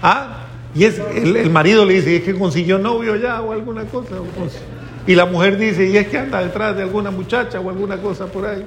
Ah, 0.02 0.46
y 0.74 0.84
es, 0.84 1.00
el, 1.14 1.50
marido 1.50 1.86
le 1.86 1.94
dice, 1.94 2.16
es 2.16 2.22
que 2.22 2.34
consiguió 2.34 2.78
novio 2.78 3.16
ya 3.16 3.40
o 3.40 3.52
alguna 3.52 3.84
cosa. 3.84 4.14
Y 5.06 5.14
la 5.14 5.24
mujer 5.24 5.56
dice, 5.56 5.88
y 5.88 5.96
es 5.96 6.08
que 6.08 6.18
anda 6.18 6.42
detrás 6.42 6.76
de 6.76 6.82
alguna 6.82 7.10
muchacha 7.10 7.60
o 7.60 7.70
alguna 7.70 7.96
cosa 7.96 8.26
por 8.26 8.44
ahí. 8.44 8.64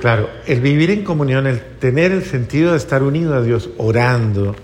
Claro, 0.00 0.28
el 0.46 0.60
vivir 0.60 0.90
en 0.90 1.04
comunión, 1.04 1.46
el 1.46 1.60
tener 1.78 2.12
el 2.12 2.24
sentido 2.24 2.72
de 2.72 2.78
estar 2.78 3.02
unido 3.02 3.34
a 3.34 3.42
Dios, 3.42 3.70
orando, 3.78 4.54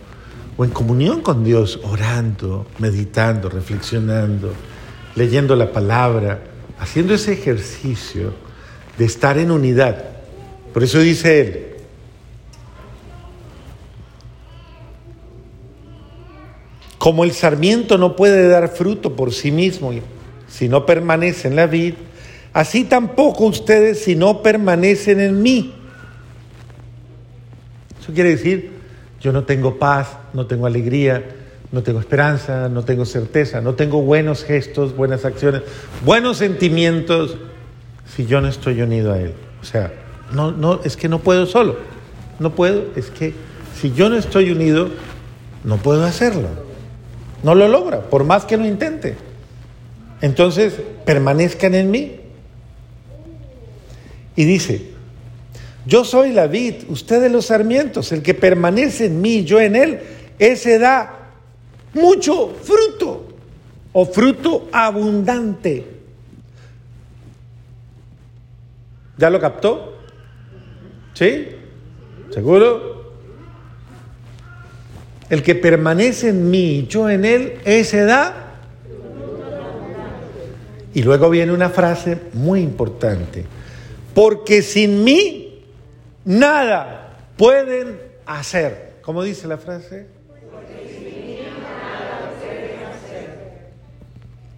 o 0.56 0.64
en 0.64 0.70
comunión 0.70 1.22
con 1.22 1.44
Dios, 1.44 1.80
orando, 1.82 2.66
meditando, 2.78 3.48
reflexionando, 3.48 4.52
leyendo 5.14 5.56
la 5.56 5.72
palabra, 5.72 6.42
haciendo 6.78 7.14
ese 7.14 7.32
ejercicio 7.32 8.34
de 8.98 9.04
estar 9.04 9.38
en 9.38 9.50
unidad. 9.50 10.04
Por 10.72 10.82
eso 10.82 10.98
dice 10.98 11.40
él, 11.40 11.66
como 16.98 17.24
el 17.24 17.32
sarmiento 17.32 17.98
no 17.98 18.14
puede 18.14 18.46
dar 18.48 18.68
fruto 18.68 19.16
por 19.16 19.32
sí 19.32 19.50
mismo 19.50 19.92
si 20.48 20.68
no 20.68 20.86
permanece 20.86 21.48
en 21.48 21.56
la 21.56 21.66
vid, 21.66 21.94
así 22.52 22.84
tampoco 22.84 23.46
ustedes 23.46 24.04
si 24.04 24.14
no 24.14 24.42
permanecen 24.42 25.18
en 25.18 25.42
mí. 25.42 25.74
Eso 28.00 28.12
quiere 28.12 28.30
decir, 28.30 28.81
yo 29.22 29.32
no 29.32 29.44
tengo 29.44 29.78
paz, 29.78 30.18
no 30.35 30.46
tengo 30.46 30.66
alegría, 30.66 31.24
no 31.70 31.82
tengo 31.82 32.00
esperanza, 32.00 32.68
no 32.68 32.85
tengo 32.85 33.04
certeza, 33.04 33.61
no 33.61 33.74
tengo 33.74 34.02
buenos 34.02 34.44
gestos, 34.44 34.94
buenas 34.94 35.24
acciones, 35.24 35.62
buenos 36.04 36.38
sentimientos 36.38 37.37
si 38.14 38.26
yo 38.26 38.40
no 38.40 38.48
estoy 38.48 38.82
unido 38.82 39.12
a 39.12 39.20
Él. 39.20 39.32
O 39.62 39.64
sea, 39.64 39.92
no, 40.32 40.50
no, 40.50 40.80
es 40.85 40.96
que 40.96 41.08
no 41.08 41.20
puedo 41.20 41.46
solo, 41.46 41.76
no 42.40 42.54
puedo, 42.54 42.85
es 42.96 43.11
que 43.11 43.32
si 43.80 43.92
yo 43.92 44.11
no 44.11 44.16
estoy 44.16 44.50
unido, 44.50 44.90
no 45.64 45.76
puedo 45.76 46.04
hacerlo. 46.04 46.48
No 47.42 47.54
lo 47.54 47.68
logra, 47.68 48.02
por 48.02 48.24
más 48.24 48.44
que 48.44 48.56
lo 48.56 48.66
intente. 48.66 49.16
Entonces, 50.20 50.74
permanezcan 51.04 51.74
en 51.74 51.90
mí. 51.90 52.20
Y 54.37 54.44
dice, 54.44 54.91
yo 55.84 56.04
soy 56.04 56.32
la 56.32 56.46
vid, 56.46 56.84
ustedes 56.88 57.30
los 57.30 57.46
sarmientos, 57.46 58.12
el 58.12 58.22
que 58.22 58.34
permanece 58.34 59.06
en 59.06 59.20
mí, 59.20 59.44
yo 59.44 59.60
en 59.60 59.74
él, 59.74 60.00
ese 60.38 60.78
da 60.78 61.32
mucho 61.94 62.54
fruto 62.62 63.28
o 63.92 64.06
fruto 64.06 64.68
abundante. 64.72 65.86
¿Ya 69.18 69.28
lo 69.28 69.40
captó? 69.40 69.98
¿Sí? 71.14 71.48
¿Seguro? 72.30 73.12
El 75.28 75.42
que 75.42 75.54
permanece 75.54 76.28
en 76.28 76.50
mí, 76.50 76.86
yo 76.88 77.08
en 77.10 77.24
él, 77.24 77.58
ese 77.64 78.04
da. 78.04 78.58
Y 80.94 81.02
luego 81.02 81.30
viene 81.30 81.52
una 81.52 81.70
frase 81.70 82.18
muy 82.34 82.60
importante. 82.60 83.44
Porque 84.14 84.62
sin 84.62 85.04
mí 85.04 85.41
nada 86.24 87.16
pueden 87.37 88.00
hacer. 88.26 88.92
¿Cómo 89.02 89.22
dice 89.22 89.48
la 89.48 89.58
frase? 89.58 90.06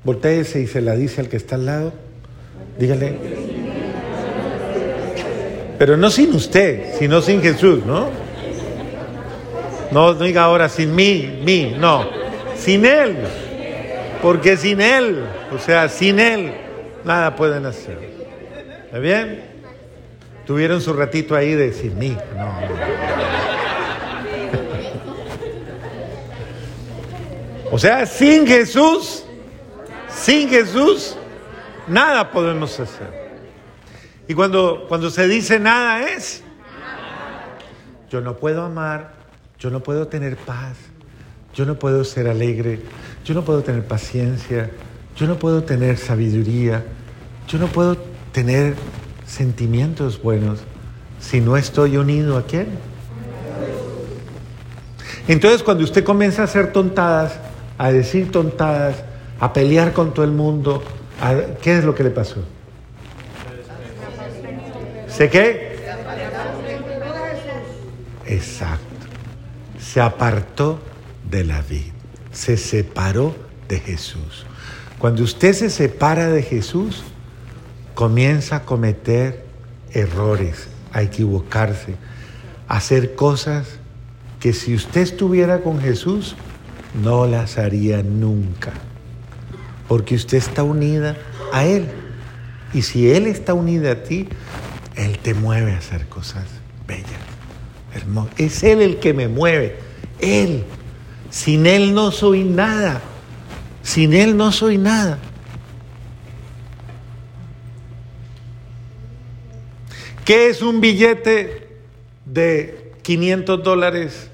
Voltéese 0.05 0.61
y 0.61 0.66
se 0.66 0.83
la 0.83 0.94
dice 0.94 1.22
al 1.22 1.29
que 1.29 1.37
está 1.37 1.55
al 1.55 1.66
lado. 1.66 1.92
Dígale. 2.79 3.16
Pero 5.79 5.96
no 5.96 6.11
sin 6.11 6.35
usted, 6.35 6.94
sino 6.98 7.22
sin 7.22 7.40
Jesús, 7.40 7.85
¿no? 7.85 8.09
No 9.90 10.14
diga 10.14 10.44
ahora 10.44 10.68
sin 10.68 10.94
mí, 10.94 11.40
mí, 11.42 11.74
no. 11.79 12.09
Sin 12.57 12.85
Él. 12.85 13.16
Porque 14.20 14.57
sin 14.57 14.81
Él, 14.81 15.24
o 15.55 15.59
sea, 15.59 15.88
sin 15.88 16.18
Él, 16.20 16.53
nada 17.05 17.37
pueden 17.37 17.66
hacer. 17.66 17.98
¿Está 18.87 18.98
bien? 18.98 19.54
Tuvieron 20.46 20.80
su 20.80 20.92
ratito 20.92 21.35
ahí 21.35 21.54
de 21.54 21.72
sin 21.72 21.98
mí. 21.98 22.16
No, 22.37 22.54
O 27.74 27.78
sea, 27.78 28.07
sin 28.07 28.46
Jesús, 28.46 29.24
sin 30.09 30.48
Jesús, 30.48 31.16
nada 31.88 32.30
podemos 32.30 32.78
hacer. 32.78 33.24
Y 34.28 34.35
cuando, 34.35 34.85
cuando 34.88 35.11
se 35.11 35.26
dice 35.26 35.59
nada 35.59 36.09
es, 36.09 36.44
yo 38.09 38.20
no 38.20 38.37
puedo 38.37 38.62
amar, 38.62 39.14
yo 39.59 39.70
no 39.70 39.83
puedo 39.83 40.07
tener 40.07 40.37
paz, 40.37 40.76
yo 41.52 41.64
no 41.64 41.76
puedo 41.76 42.04
ser 42.04 42.28
alegre, 42.28 42.80
yo 43.24 43.35
no 43.35 43.44
puedo 43.44 43.64
tener 43.64 43.85
paciencia, 43.85 44.70
yo 45.16 45.26
no 45.26 45.37
puedo 45.37 45.64
tener 45.64 45.98
sabiduría, 45.98 46.85
yo 47.48 47.59
no 47.59 47.66
puedo 47.66 47.96
tener 48.30 48.76
sentimientos 49.35 50.23
buenos 50.23 50.61
si 51.20 51.40
no 51.40 51.57
estoy 51.57 51.97
unido 51.97 52.38
a 52.38 52.47
quién? 52.47 52.68
Entonces 55.27 55.62
cuando 55.62 55.85
usted 55.85 56.05
comienza 56.05 56.42
a 56.42 56.44
hacer 56.44 56.73
tontadas, 56.73 57.38
a 57.79 57.90
decir 57.90 58.31
tontadas, 58.31 58.97
a 59.40 59.53
pelear 59.53 59.92
con 59.92 60.14
todo 60.14 60.25
el 60.25 60.33
mundo, 60.33 60.83
¿qué 61.62 61.79
es 61.79 61.85
lo 61.85 61.94
que 61.94 62.05
le 62.05 62.11
pasó? 62.11 62.42
¿Sé 65.09 65.31
qué? 65.31 65.75
Exacto. 68.27 68.85
Se 69.79 70.01
apartó 70.01 70.81
de 71.31 71.44
la 71.44 71.62
vida. 71.62 71.92
Se 72.33 72.57
separó 72.57 73.35
de 73.68 73.81
Jesús. 73.81 74.44
Cuando 74.99 75.23
usted 75.23 75.53
se 75.53 75.70
separa 75.70 76.29
de 76.29 76.42
Jesús, 76.42 77.05
comienza 77.94 78.57
a 78.57 78.62
cometer 78.64 79.44
errores, 79.92 80.68
a 80.92 81.02
equivocarse, 81.02 81.94
a 82.68 82.76
hacer 82.76 83.14
cosas 83.14 83.78
que 84.40 84.52
si 84.52 84.74
usted 84.74 85.00
estuviera 85.00 85.61
con 85.61 85.80
Jesús, 85.80 86.37
no 87.02 87.26
las 87.26 87.59
haría 87.59 88.02
nunca. 88.02 88.72
Porque 89.88 90.14
usted 90.14 90.38
está 90.38 90.62
unida 90.62 91.16
a 91.52 91.64
Él. 91.64 91.87
Y 92.72 92.83
si 92.83 93.11
Él 93.11 93.26
está 93.26 93.54
unida 93.54 93.92
a 93.92 94.02
ti, 94.02 94.28
Él 94.96 95.18
te 95.18 95.35
mueve 95.35 95.72
a 95.72 95.78
hacer 95.78 96.07
cosas 96.09 96.44
bellas, 96.87 97.09
hermosas. 97.94 98.35
Es 98.38 98.62
Él 98.62 98.80
el 98.80 98.98
que 98.98 99.14
me 99.14 99.28
mueve. 99.28 99.78
Él. 100.20 100.64
Sin 101.30 101.66
Él 101.66 101.94
no 101.94 102.11
soy 102.11 102.44
nada. 102.44 103.00
Sin 103.83 104.14
Él 104.14 104.37
no 104.37 104.52
soy 104.52 104.78
nada. 104.78 105.18
¿Qué 110.24 110.48
es 110.48 110.62
un 110.62 110.80
billete 110.80 111.68
de 112.24 112.92
500 113.02 113.62
dólares 113.62 114.30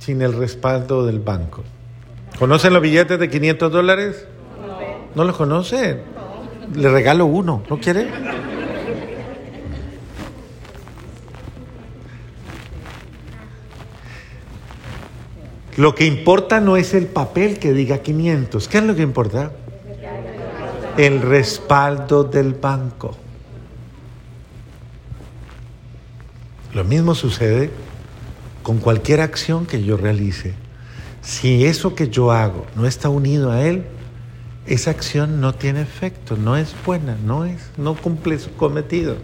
sin 0.00 0.20
el 0.20 0.32
respaldo 0.32 1.06
del 1.06 1.20
banco? 1.20 1.62
¿Conocen 2.40 2.72
los 2.72 2.82
billetes 2.82 3.20
de 3.20 3.30
500 3.30 3.70
dólares? 3.70 4.26
No. 5.14 5.24
los 5.24 5.36
conocen? 5.36 6.00
Le 6.74 6.88
regalo 6.88 7.26
uno, 7.26 7.62
¿no 7.70 7.78
quiere? 7.78 8.08
Lo 15.76 15.94
que 15.94 16.04
importa 16.04 16.60
no 16.60 16.76
es 16.76 16.94
el 16.94 17.06
papel 17.06 17.60
que 17.60 17.72
diga 17.72 17.98
500. 17.98 18.66
¿Qué 18.66 18.78
es 18.78 18.84
lo 18.84 18.96
que 18.96 19.02
importa? 19.02 19.52
El 20.96 21.22
respaldo 21.22 22.24
del 22.24 22.54
banco. 22.54 23.16
Lo 26.74 26.84
mismo 26.84 27.14
sucede 27.14 27.70
con 28.62 28.78
cualquier 28.78 29.20
acción 29.20 29.66
que 29.66 29.82
yo 29.82 29.96
realice. 29.96 30.54
Si 31.20 31.66
eso 31.66 31.94
que 31.94 32.08
yo 32.08 32.32
hago 32.32 32.66
no 32.74 32.86
está 32.86 33.08
unido 33.08 33.50
a 33.50 33.62
Él, 33.62 33.84
esa 34.66 34.90
acción 34.90 35.40
no 35.40 35.54
tiene 35.54 35.82
efecto, 35.82 36.36
no 36.36 36.56
es 36.56 36.74
buena, 36.86 37.16
no, 37.24 37.44
es, 37.44 37.70
no 37.76 37.94
cumple 37.94 38.38
su 38.38 38.54
cometido. 38.54 39.16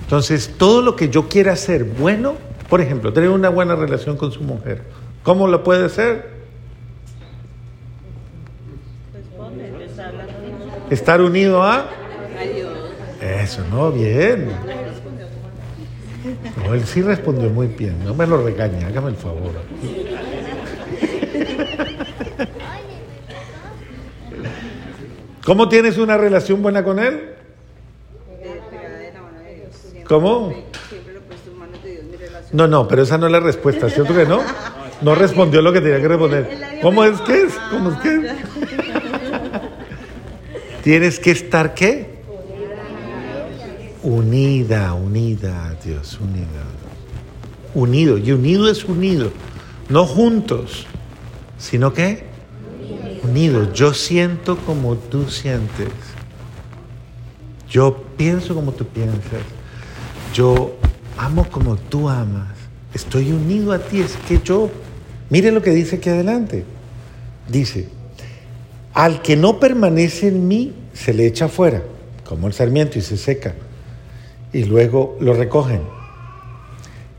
Entonces, 0.00 0.54
todo 0.58 0.82
lo 0.82 0.96
que 0.96 1.08
yo 1.08 1.28
quiera 1.28 1.52
hacer 1.52 1.84
bueno, 1.84 2.34
por 2.68 2.80
ejemplo, 2.80 3.12
tener 3.12 3.30
una 3.30 3.50
buena 3.50 3.76
relación 3.76 4.16
con 4.16 4.32
su 4.32 4.42
mujer, 4.42 4.82
¿cómo 5.22 5.46
lo 5.46 5.62
puede 5.62 5.86
hacer? 5.86 6.34
Estar 10.90 11.20
unido 11.20 11.62
a... 11.62 11.88
Eso, 13.20 13.64
no, 13.70 13.90
bien. 13.90 14.50
No, 16.56 16.74
él 16.74 16.84
sí 16.84 17.02
respondió 17.02 17.48
muy 17.50 17.68
bien. 17.68 18.04
No 18.04 18.14
me 18.14 18.26
lo 18.26 18.42
regañe, 18.42 18.84
hágame 18.84 19.10
el 19.10 19.16
favor. 19.16 19.52
¿Cómo 25.44 25.68
tienes 25.68 25.98
una 25.98 26.16
relación 26.16 26.62
buena 26.62 26.82
con 26.82 26.98
él? 26.98 27.34
¿Cómo? 30.06 30.54
No, 32.52 32.66
no, 32.68 32.86
pero 32.86 33.02
esa 33.02 33.18
no 33.18 33.26
es 33.26 33.32
la 33.32 33.40
respuesta, 33.40 33.90
¿cierto 33.90 34.14
que 34.14 34.26
no? 34.26 34.40
No 35.02 35.14
respondió 35.14 35.60
lo 35.60 35.72
que 35.72 35.80
tenía 35.80 36.00
que 36.00 36.08
responder. 36.08 36.78
¿Cómo 36.80 37.04
es 37.04 37.20
que 37.22 37.42
es? 37.42 37.54
¿Cómo 37.70 37.90
es 37.90 37.98
que 37.98 38.14
es? 38.14 38.32
Tienes 40.82 41.18
que 41.18 41.30
estar 41.30 41.74
qué? 41.74 42.13
Unida, 44.04 44.92
unida 44.92 45.68
a 45.68 45.74
Dios, 45.74 46.18
unida. 46.20 46.62
Unido, 47.74 48.18
y 48.18 48.30
unido 48.30 48.70
es 48.70 48.84
unido, 48.84 49.32
no 49.88 50.06
juntos, 50.06 50.86
sino 51.58 51.92
que 51.92 52.22
unido. 53.24 53.72
Yo 53.72 53.94
siento 53.94 54.58
como 54.58 54.94
tú 54.94 55.28
sientes. 55.28 55.88
Yo 57.68 58.04
pienso 58.16 58.54
como 58.54 58.72
tú 58.72 58.86
piensas. 58.86 59.42
Yo 60.32 60.76
amo 61.16 61.48
como 61.50 61.76
tú 61.76 62.08
amas. 62.08 62.54
Estoy 62.92 63.32
unido 63.32 63.72
a 63.72 63.78
ti. 63.80 64.00
Es 64.00 64.16
que 64.28 64.38
yo, 64.44 64.70
mire 65.30 65.50
lo 65.50 65.62
que 65.62 65.70
dice 65.70 65.96
aquí 65.96 66.10
adelante. 66.10 66.64
Dice, 67.48 67.88
al 68.92 69.22
que 69.22 69.34
no 69.34 69.58
permanece 69.58 70.28
en 70.28 70.46
mí, 70.46 70.74
se 70.92 71.12
le 71.12 71.26
echa 71.26 71.48
fuera, 71.48 71.82
como 72.24 72.46
el 72.46 72.52
sarmiento, 72.52 72.98
y 72.98 73.02
se 73.02 73.16
seca 73.16 73.54
y 74.54 74.64
luego 74.64 75.18
lo 75.20 75.34
recogen. 75.34 75.82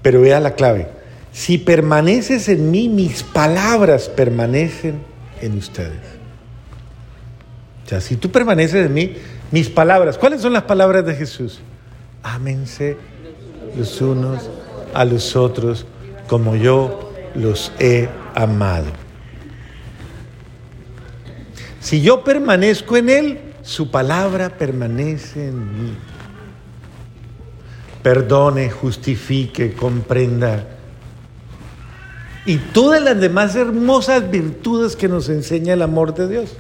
Pero 0.02 0.22
vea 0.22 0.40
la 0.40 0.56
clave. 0.56 0.88
Si 1.32 1.58
permaneces 1.58 2.48
en 2.48 2.72
mí, 2.72 2.88
mis 2.88 3.22
palabras 3.24 4.08
permanecen 4.08 5.02
en 5.42 5.58
ustedes. 5.58 6.16
O 7.86 7.90
sea, 7.90 8.00
si 8.02 8.16
tú 8.16 8.32
permaneces 8.32 8.86
en 8.86 8.94
mí, 8.94 9.14
mis 9.52 9.70
palabras, 9.70 10.18
¿cuáles 10.18 10.42
son 10.42 10.54
las 10.54 10.64
palabras 10.64 11.06
de 11.06 11.14
Jesús? 11.14 11.60
Ámense 12.24 12.98
los 13.78 14.02
unos 14.02 14.50
a 14.94 15.04
los 15.04 15.36
otros 15.36 15.86
como 16.28 16.56
yo 16.56 17.14
los 17.36 17.72
he 17.80 18.08
amado. 18.34 18.88
Si 21.82 22.02
yo 22.02 22.24
permanezco 22.24 22.96
en 22.96 23.10
Él, 23.10 23.40
su 23.62 23.92
palabra 23.92 24.58
permanece 24.58 25.50
en 25.50 25.84
mí 25.84 25.98
perdone, 28.06 28.70
justifique, 28.70 29.74
comprenda. 29.74 30.64
Y 32.46 32.58
todas 32.58 33.02
las 33.02 33.20
demás 33.20 33.56
hermosas 33.56 34.30
virtudes 34.30 34.96
que 34.96 35.08
nos 35.08 35.28
enseña 35.28 35.74
el 35.74 35.82
amor 35.82 36.14
de 36.14 36.28
Dios. 36.28 36.56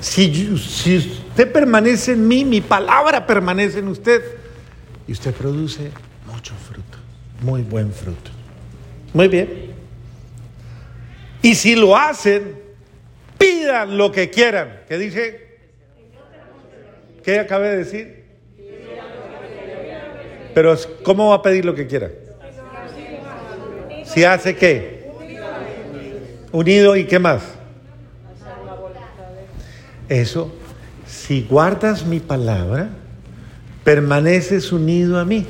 Si, 0.00 0.52
usted 0.52 1.50
permanece 1.50 2.12
en 2.12 2.28
mí, 2.28 2.44
mi 2.44 2.60
palabra 2.60 3.26
permanece 3.26 3.80
en 3.80 3.88
usted. 3.88 4.22
Y 5.08 5.10
usted 5.10 5.34
produce 5.34 5.90
mucho 6.32 6.54
fruto, 6.54 6.96
muy 7.40 7.62
buen 7.62 7.92
fruto. 7.92 8.30
Muy 9.12 9.26
bien. 9.26 9.72
Y 11.42 11.56
si 11.56 11.74
lo 11.74 11.96
hacen, 11.96 12.54
pidan 13.36 13.98
lo 13.98 14.12
que 14.12 14.30
quieran. 14.30 14.82
¿Qué 14.88 14.96
dice? 14.96 15.58
¿Qué 17.24 17.40
acabé 17.40 17.70
de 17.70 17.76
decir? 17.78 18.21
Pero 20.54 20.76
¿cómo 21.02 21.30
va 21.30 21.36
a 21.36 21.42
pedir 21.42 21.64
lo 21.64 21.74
que 21.74 21.86
quiera? 21.86 22.10
Si 24.04 24.24
hace 24.24 24.56
qué? 24.56 25.10
Unido 26.52 26.96
y 26.96 27.04
qué 27.04 27.18
más? 27.18 27.42
Eso, 30.08 30.52
si 31.06 31.46
guardas 31.48 32.04
mi 32.04 32.20
palabra, 32.20 32.90
permaneces 33.84 34.70
unido 34.72 35.18
a 35.18 35.24
mí. 35.24 35.46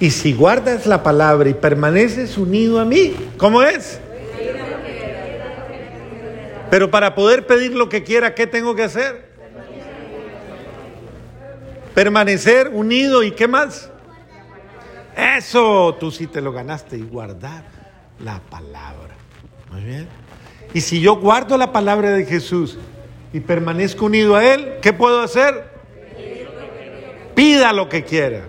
Y 0.00 0.10
si 0.10 0.32
guardas 0.32 0.86
la 0.86 1.02
palabra 1.02 1.48
y 1.50 1.54
permaneces 1.54 2.38
unido 2.38 2.80
a 2.80 2.84
mí, 2.84 3.14
¿cómo 3.36 3.62
es? 3.62 4.00
Pero 6.70 6.90
para 6.90 7.14
poder 7.14 7.46
pedir 7.46 7.74
lo 7.74 7.88
que 7.88 8.04
quiera, 8.04 8.34
¿qué 8.34 8.46
tengo 8.46 8.74
que 8.74 8.84
hacer? 8.84 9.27
Permanecer 11.98 12.68
unido 12.68 13.24
y 13.24 13.32
qué 13.32 13.48
más? 13.48 13.90
Eso, 15.16 15.96
tú 15.98 16.12
sí 16.12 16.28
te 16.28 16.40
lo 16.40 16.52
ganaste 16.52 16.96
y 16.96 17.02
guardar 17.02 17.64
la 18.20 18.38
palabra. 18.38 19.16
Muy 19.72 19.82
bien. 19.82 20.08
Y 20.72 20.80
si 20.80 21.00
yo 21.00 21.16
guardo 21.16 21.58
la 21.58 21.72
palabra 21.72 22.10
de 22.10 22.24
Jesús 22.24 22.78
y 23.32 23.40
permanezco 23.40 24.06
unido 24.06 24.36
a 24.36 24.44
Él, 24.46 24.74
¿qué 24.80 24.92
puedo 24.92 25.20
hacer? 25.20 25.72
Pida 27.34 27.72
lo 27.72 27.88
que 27.88 28.04
quiera. 28.04 28.44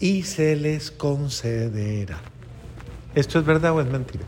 Y 0.00 0.24
se 0.24 0.56
les 0.56 0.90
concederá. 0.90 2.18
¿Esto 3.14 3.38
es 3.38 3.44
verdad 3.44 3.70
o 3.70 3.80
es 3.80 3.86
mentira? 3.86 4.24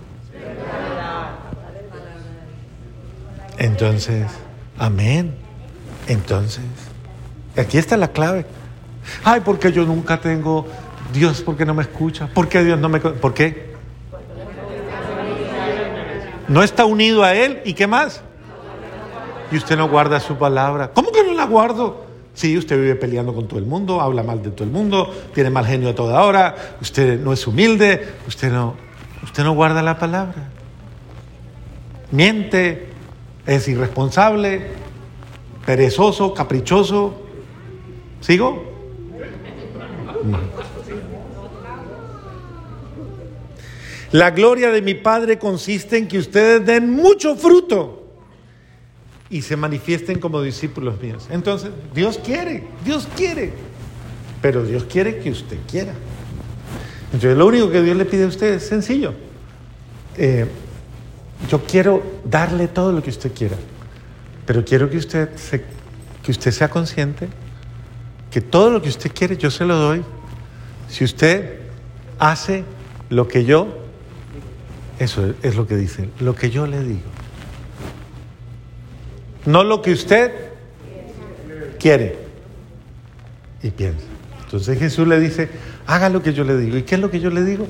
Entonces, 3.59 4.31
amén. 4.79 5.51
Entonces, 6.09 6.65
aquí 7.57 7.79
está 7.79 7.97
la 7.97 8.09
clave. 8.09 8.47
Ay, 9.25 9.41
porque 9.45 9.73
yo 9.73 9.85
nunca 9.85 10.21
tengo 10.21 10.67
Dios, 11.13 11.43
porque 11.43 11.65
no 11.65 11.75
me 11.75 11.83
escucha? 11.83 12.29
¿Por 12.29 12.49
qué 12.49 12.65
Dios 12.65 12.79
no 12.79 12.89
me... 12.89 13.01
¿Por 13.01 13.35
qué? 13.35 13.73
No 16.49 16.63
está 16.63 16.85
unido 16.85 17.23
a 17.23 17.35
Él. 17.35 17.61
¿Y 17.65 17.75
qué 17.75 17.87
más? 17.87 18.23
Y 19.51 19.57
usted 19.57 19.77
no 19.77 19.89
guarda 19.89 20.19
su 20.21 20.37
palabra. 20.37 20.93
¿Cómo 20.93 21.13
que 21.13 21.23
no 21.23 21.35
la 21.35 21.47
guardo? 21.47 22.07
Sí, 22.35 22.57
usted 22.57 22.77
vive 22.81 22.95
peleando 22.95 23.35
con 23.35 23.47
todo 23.47 23.59
el 23.59 23.67
mundo, 23.67 24.01
habla 24.01 24.23
mal 24.23 24.43
de 24.43 24.51
todo 24.51 24.65
el 24.65 24.71
mundo, 24.71 25.13
tiene 25.35 25.51
mal 25.51 25.67
genio 25.67 25.91
a 25.91 25.95
toda 25.95 26.23
hora, 26.23 26.55
usted 26.81 27.21
no 27.21 27.35
es 27.35 27.47
humilde, 27.47 28.09
usted 28.27 28.51
no, 28.51 28.75
usted 29.23 29.45
no 29.45 29.53
guarda 29.53 29.83
la 29.83 29.99
palabra. 29.99 30.49
Miente, 32.11 32.89
es 33.47 33.69
irresponsable, 33.69 34.69
perezoso, 35.67 36.35
caprichoso. 36.35 37.15
¿Sigo? 38.21 38.73
La 44.13 44.31
gloria 44.31 44.71
de 44.71 44.83
mi 44.83 44.95
Padre 44.95 45.39
consiste 45.39 45.97
en 45.97 46.07
que 46.07 46.19
ustedes 46.19 46.65
den 46.67 46.91
mucho 46.91 47.35
fruto 47.35 48.03
y 49.31 49.41
se 49.41 49.57
manifiesten 49.57 50.21
como 50.21 50.43
discípulos 50.43 51.01
míos. 51.01 51.27
Entonces, 51.31 51.71
Dios 51.95 52.21
quiere, 52.23 52.65
Dios 52.85 53.09
quiere, 53.17 53.53
pero 54.43 54.63
Dios 54.65 54.85
quiere 54.85 55.19
que 55.19 55.31
usted 55.31 55.57
quiera. 55.71 55.95
Entonces, 57.07 57.39
lo 57.39 57.47
único 57.47 57.71
que 57.71 57.81
Dios 57.83 57.97
le 57.97 58.05
pide 58.05 58.25
a 58.25 58.27
usted 58.27 58.55
es 58.55 58.67
sencillo. 58.67 59.15
Eh, 60.19 60.47
yo 61.49 61.63
quiero 61.63 62.03
darle 62.25 62.69
todo 62.69 62.93
lo 62.93 63.03
que 63.03 63.09
usted 63.09 63.33
quiera, 63.33 63.57
pero 64.47 64.65
quiero 64.65 64.91
que 64.91 64.97
usted, 64.99 65.29
que 66.23 66.31
usted 66.31 66.51
sea 66.51 66.69
consciente 66.69 67.29
que 68.31 68.41
todo 68.41 68.71
lo 68.71 68.81
que 68.81 68.89
usted 68.89 69.13
quiere 69.13 69.37
yo 69.37 69.51
se 69.51 69.65
lo 69.65 69.77
doy. 69.77 70.03
Si 70.89 71.05
usted 71.05 71.59
hace 72.19 72.65
lo 73.11 73.29
que 73.29 73.45
yo 73.45 73.83
eso 75.03 75.35
es 75.43 75.57
lo 75.57 75.67
que 75.67 75.77
dice, 75.77 76.09
lo 76.21 76.37
que 76.37 76.51
yo 76.51 76.67
le 76.67 76.81
digo. 76.81 77.01
No 79.47 79.65
lo 79.65 79.83
que 79.83 79.91
usted 79.91 80.33
quiere 81.81 82.17
y 83.63 83.71
piensa. 83.71 84.07
Entonces 84.45 84.79
Jesús 84.79 85.09
le 85.09 85.19
dice, 85.19 85.49
haga 85.89 86.09
lo 86.09 86.23
que 86.23 86.33
yo 86.33 86.45
le 86.45 86.57
digo. 86.57 86.77
¿Y 86.77 86.83
qué 86.83 86.95
es 86.95 87.01
lo 87.01 87.11
que 87.11 87.19
yo 87.19 87.31
le 87.31 87.43
digo? 87.43 87.67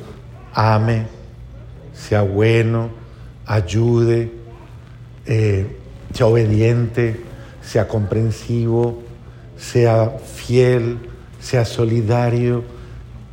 Ame, 0.52 1.06
sea 1.94 2.20
bueno, 2.20 2.90
ayude, 3.46 4.30
eh, 5.24 5.78
sea 6.12 6.26
obediente, 6.26 7.20
sea 7.62 7.88
comprensivo, 7.88 9.02
sea 9.56 10.10
fiel, 10.10 10.98
sea 11.40 11.64
solidario. 11.64 12.64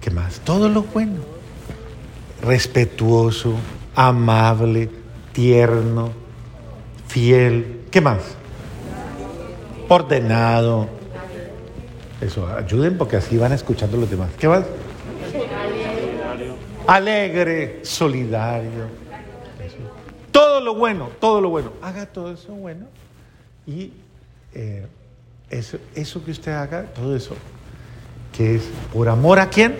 ¿Qué 0.01 0.11
más? 0.11 0.39
Todo 0.39 0.69
lo 0.69 0.83
bueno. 0.83 1.21
Respetuoso, 2.41 3.55
amable, 3.95 4.89
tierno, 5.33 6.11
fiel. 7.07 7.81
¿Qué 7.91 7.99
más? 8.01 8.19
Ordenado. 9.89 10.87
Eso, 12.21 12.47
ayuden 12.47 12.97
porque 12.97 13.17
así 13.17 13.37
van 13.37 13.53
escuchando 13.53 13.97
los 13.97 14.09
demás. 14.09 14.29
¿Qué 14.37 14.47
más? 14.47 14.63
Alegre, 16.87 17.79
solidario. 17.83 19.08
Todo 20.31 20.61
lo 20.61 20.75
bueno, 20.75 21.09
todo 21.19 21.41
lo 21.41 21.49
bueno. 21.49 21.71
Haga 21.81 22.05
todo 22.05 22.33
eso 22.33 22.53
bueno 22.53 22.85
y 23.65 23.93
eh, 24.53 24.87
eso, 25.49 25.77
eso 25.95 26.23
que 26.23 26.31
usted 26.31 26.51
haga, 26.51 26.85
todo 26.93 27.15
eso, 27.15 27.35
que 28.35 28.55
es 28.55 28.63
por 28.93 29.09
amor 29.09 29.39
a 29.39 29.49
quién? 29.49 29.75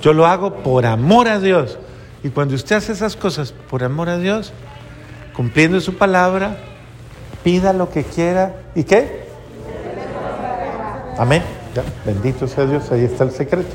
Yo 0.00 0.12
lo 0.12 0.26
hago 0.26 0.62
por 0.62 0.86
amor 0.86 1.28
a 1.28 1.38
Dios. 1.38 1.78
Y 2.24 2.30
cuando 2.30 2.54
usted 2.54 2.76
hace 2.76 2.92
esas 2.92 3.16
cosas 3.16 3.52
por 3.70 3.84
amor 3.84 4.08
a 4.08 4.18
Dios, 4.18 4.52
cumpliendo 5.34 5.80
su 5.80 5.96
palabra, 5.96 6.56
pida 7.42 7.72
lo 7.72 7.90
que 7.90 8.04
quiera. 8.04 8.54
¿Y 8.74 8.84
qué? 8.84 9.26
Amén. 11.18 11.42
Ya, 11.74 11.84
bendito 12.04 12.46
sea 12.46 12.66
Dios, 12.66 12.90
ahí 12.90 13.04
está 13.04 13.24
el 13.24 13.30
secreto. 13.30 13.70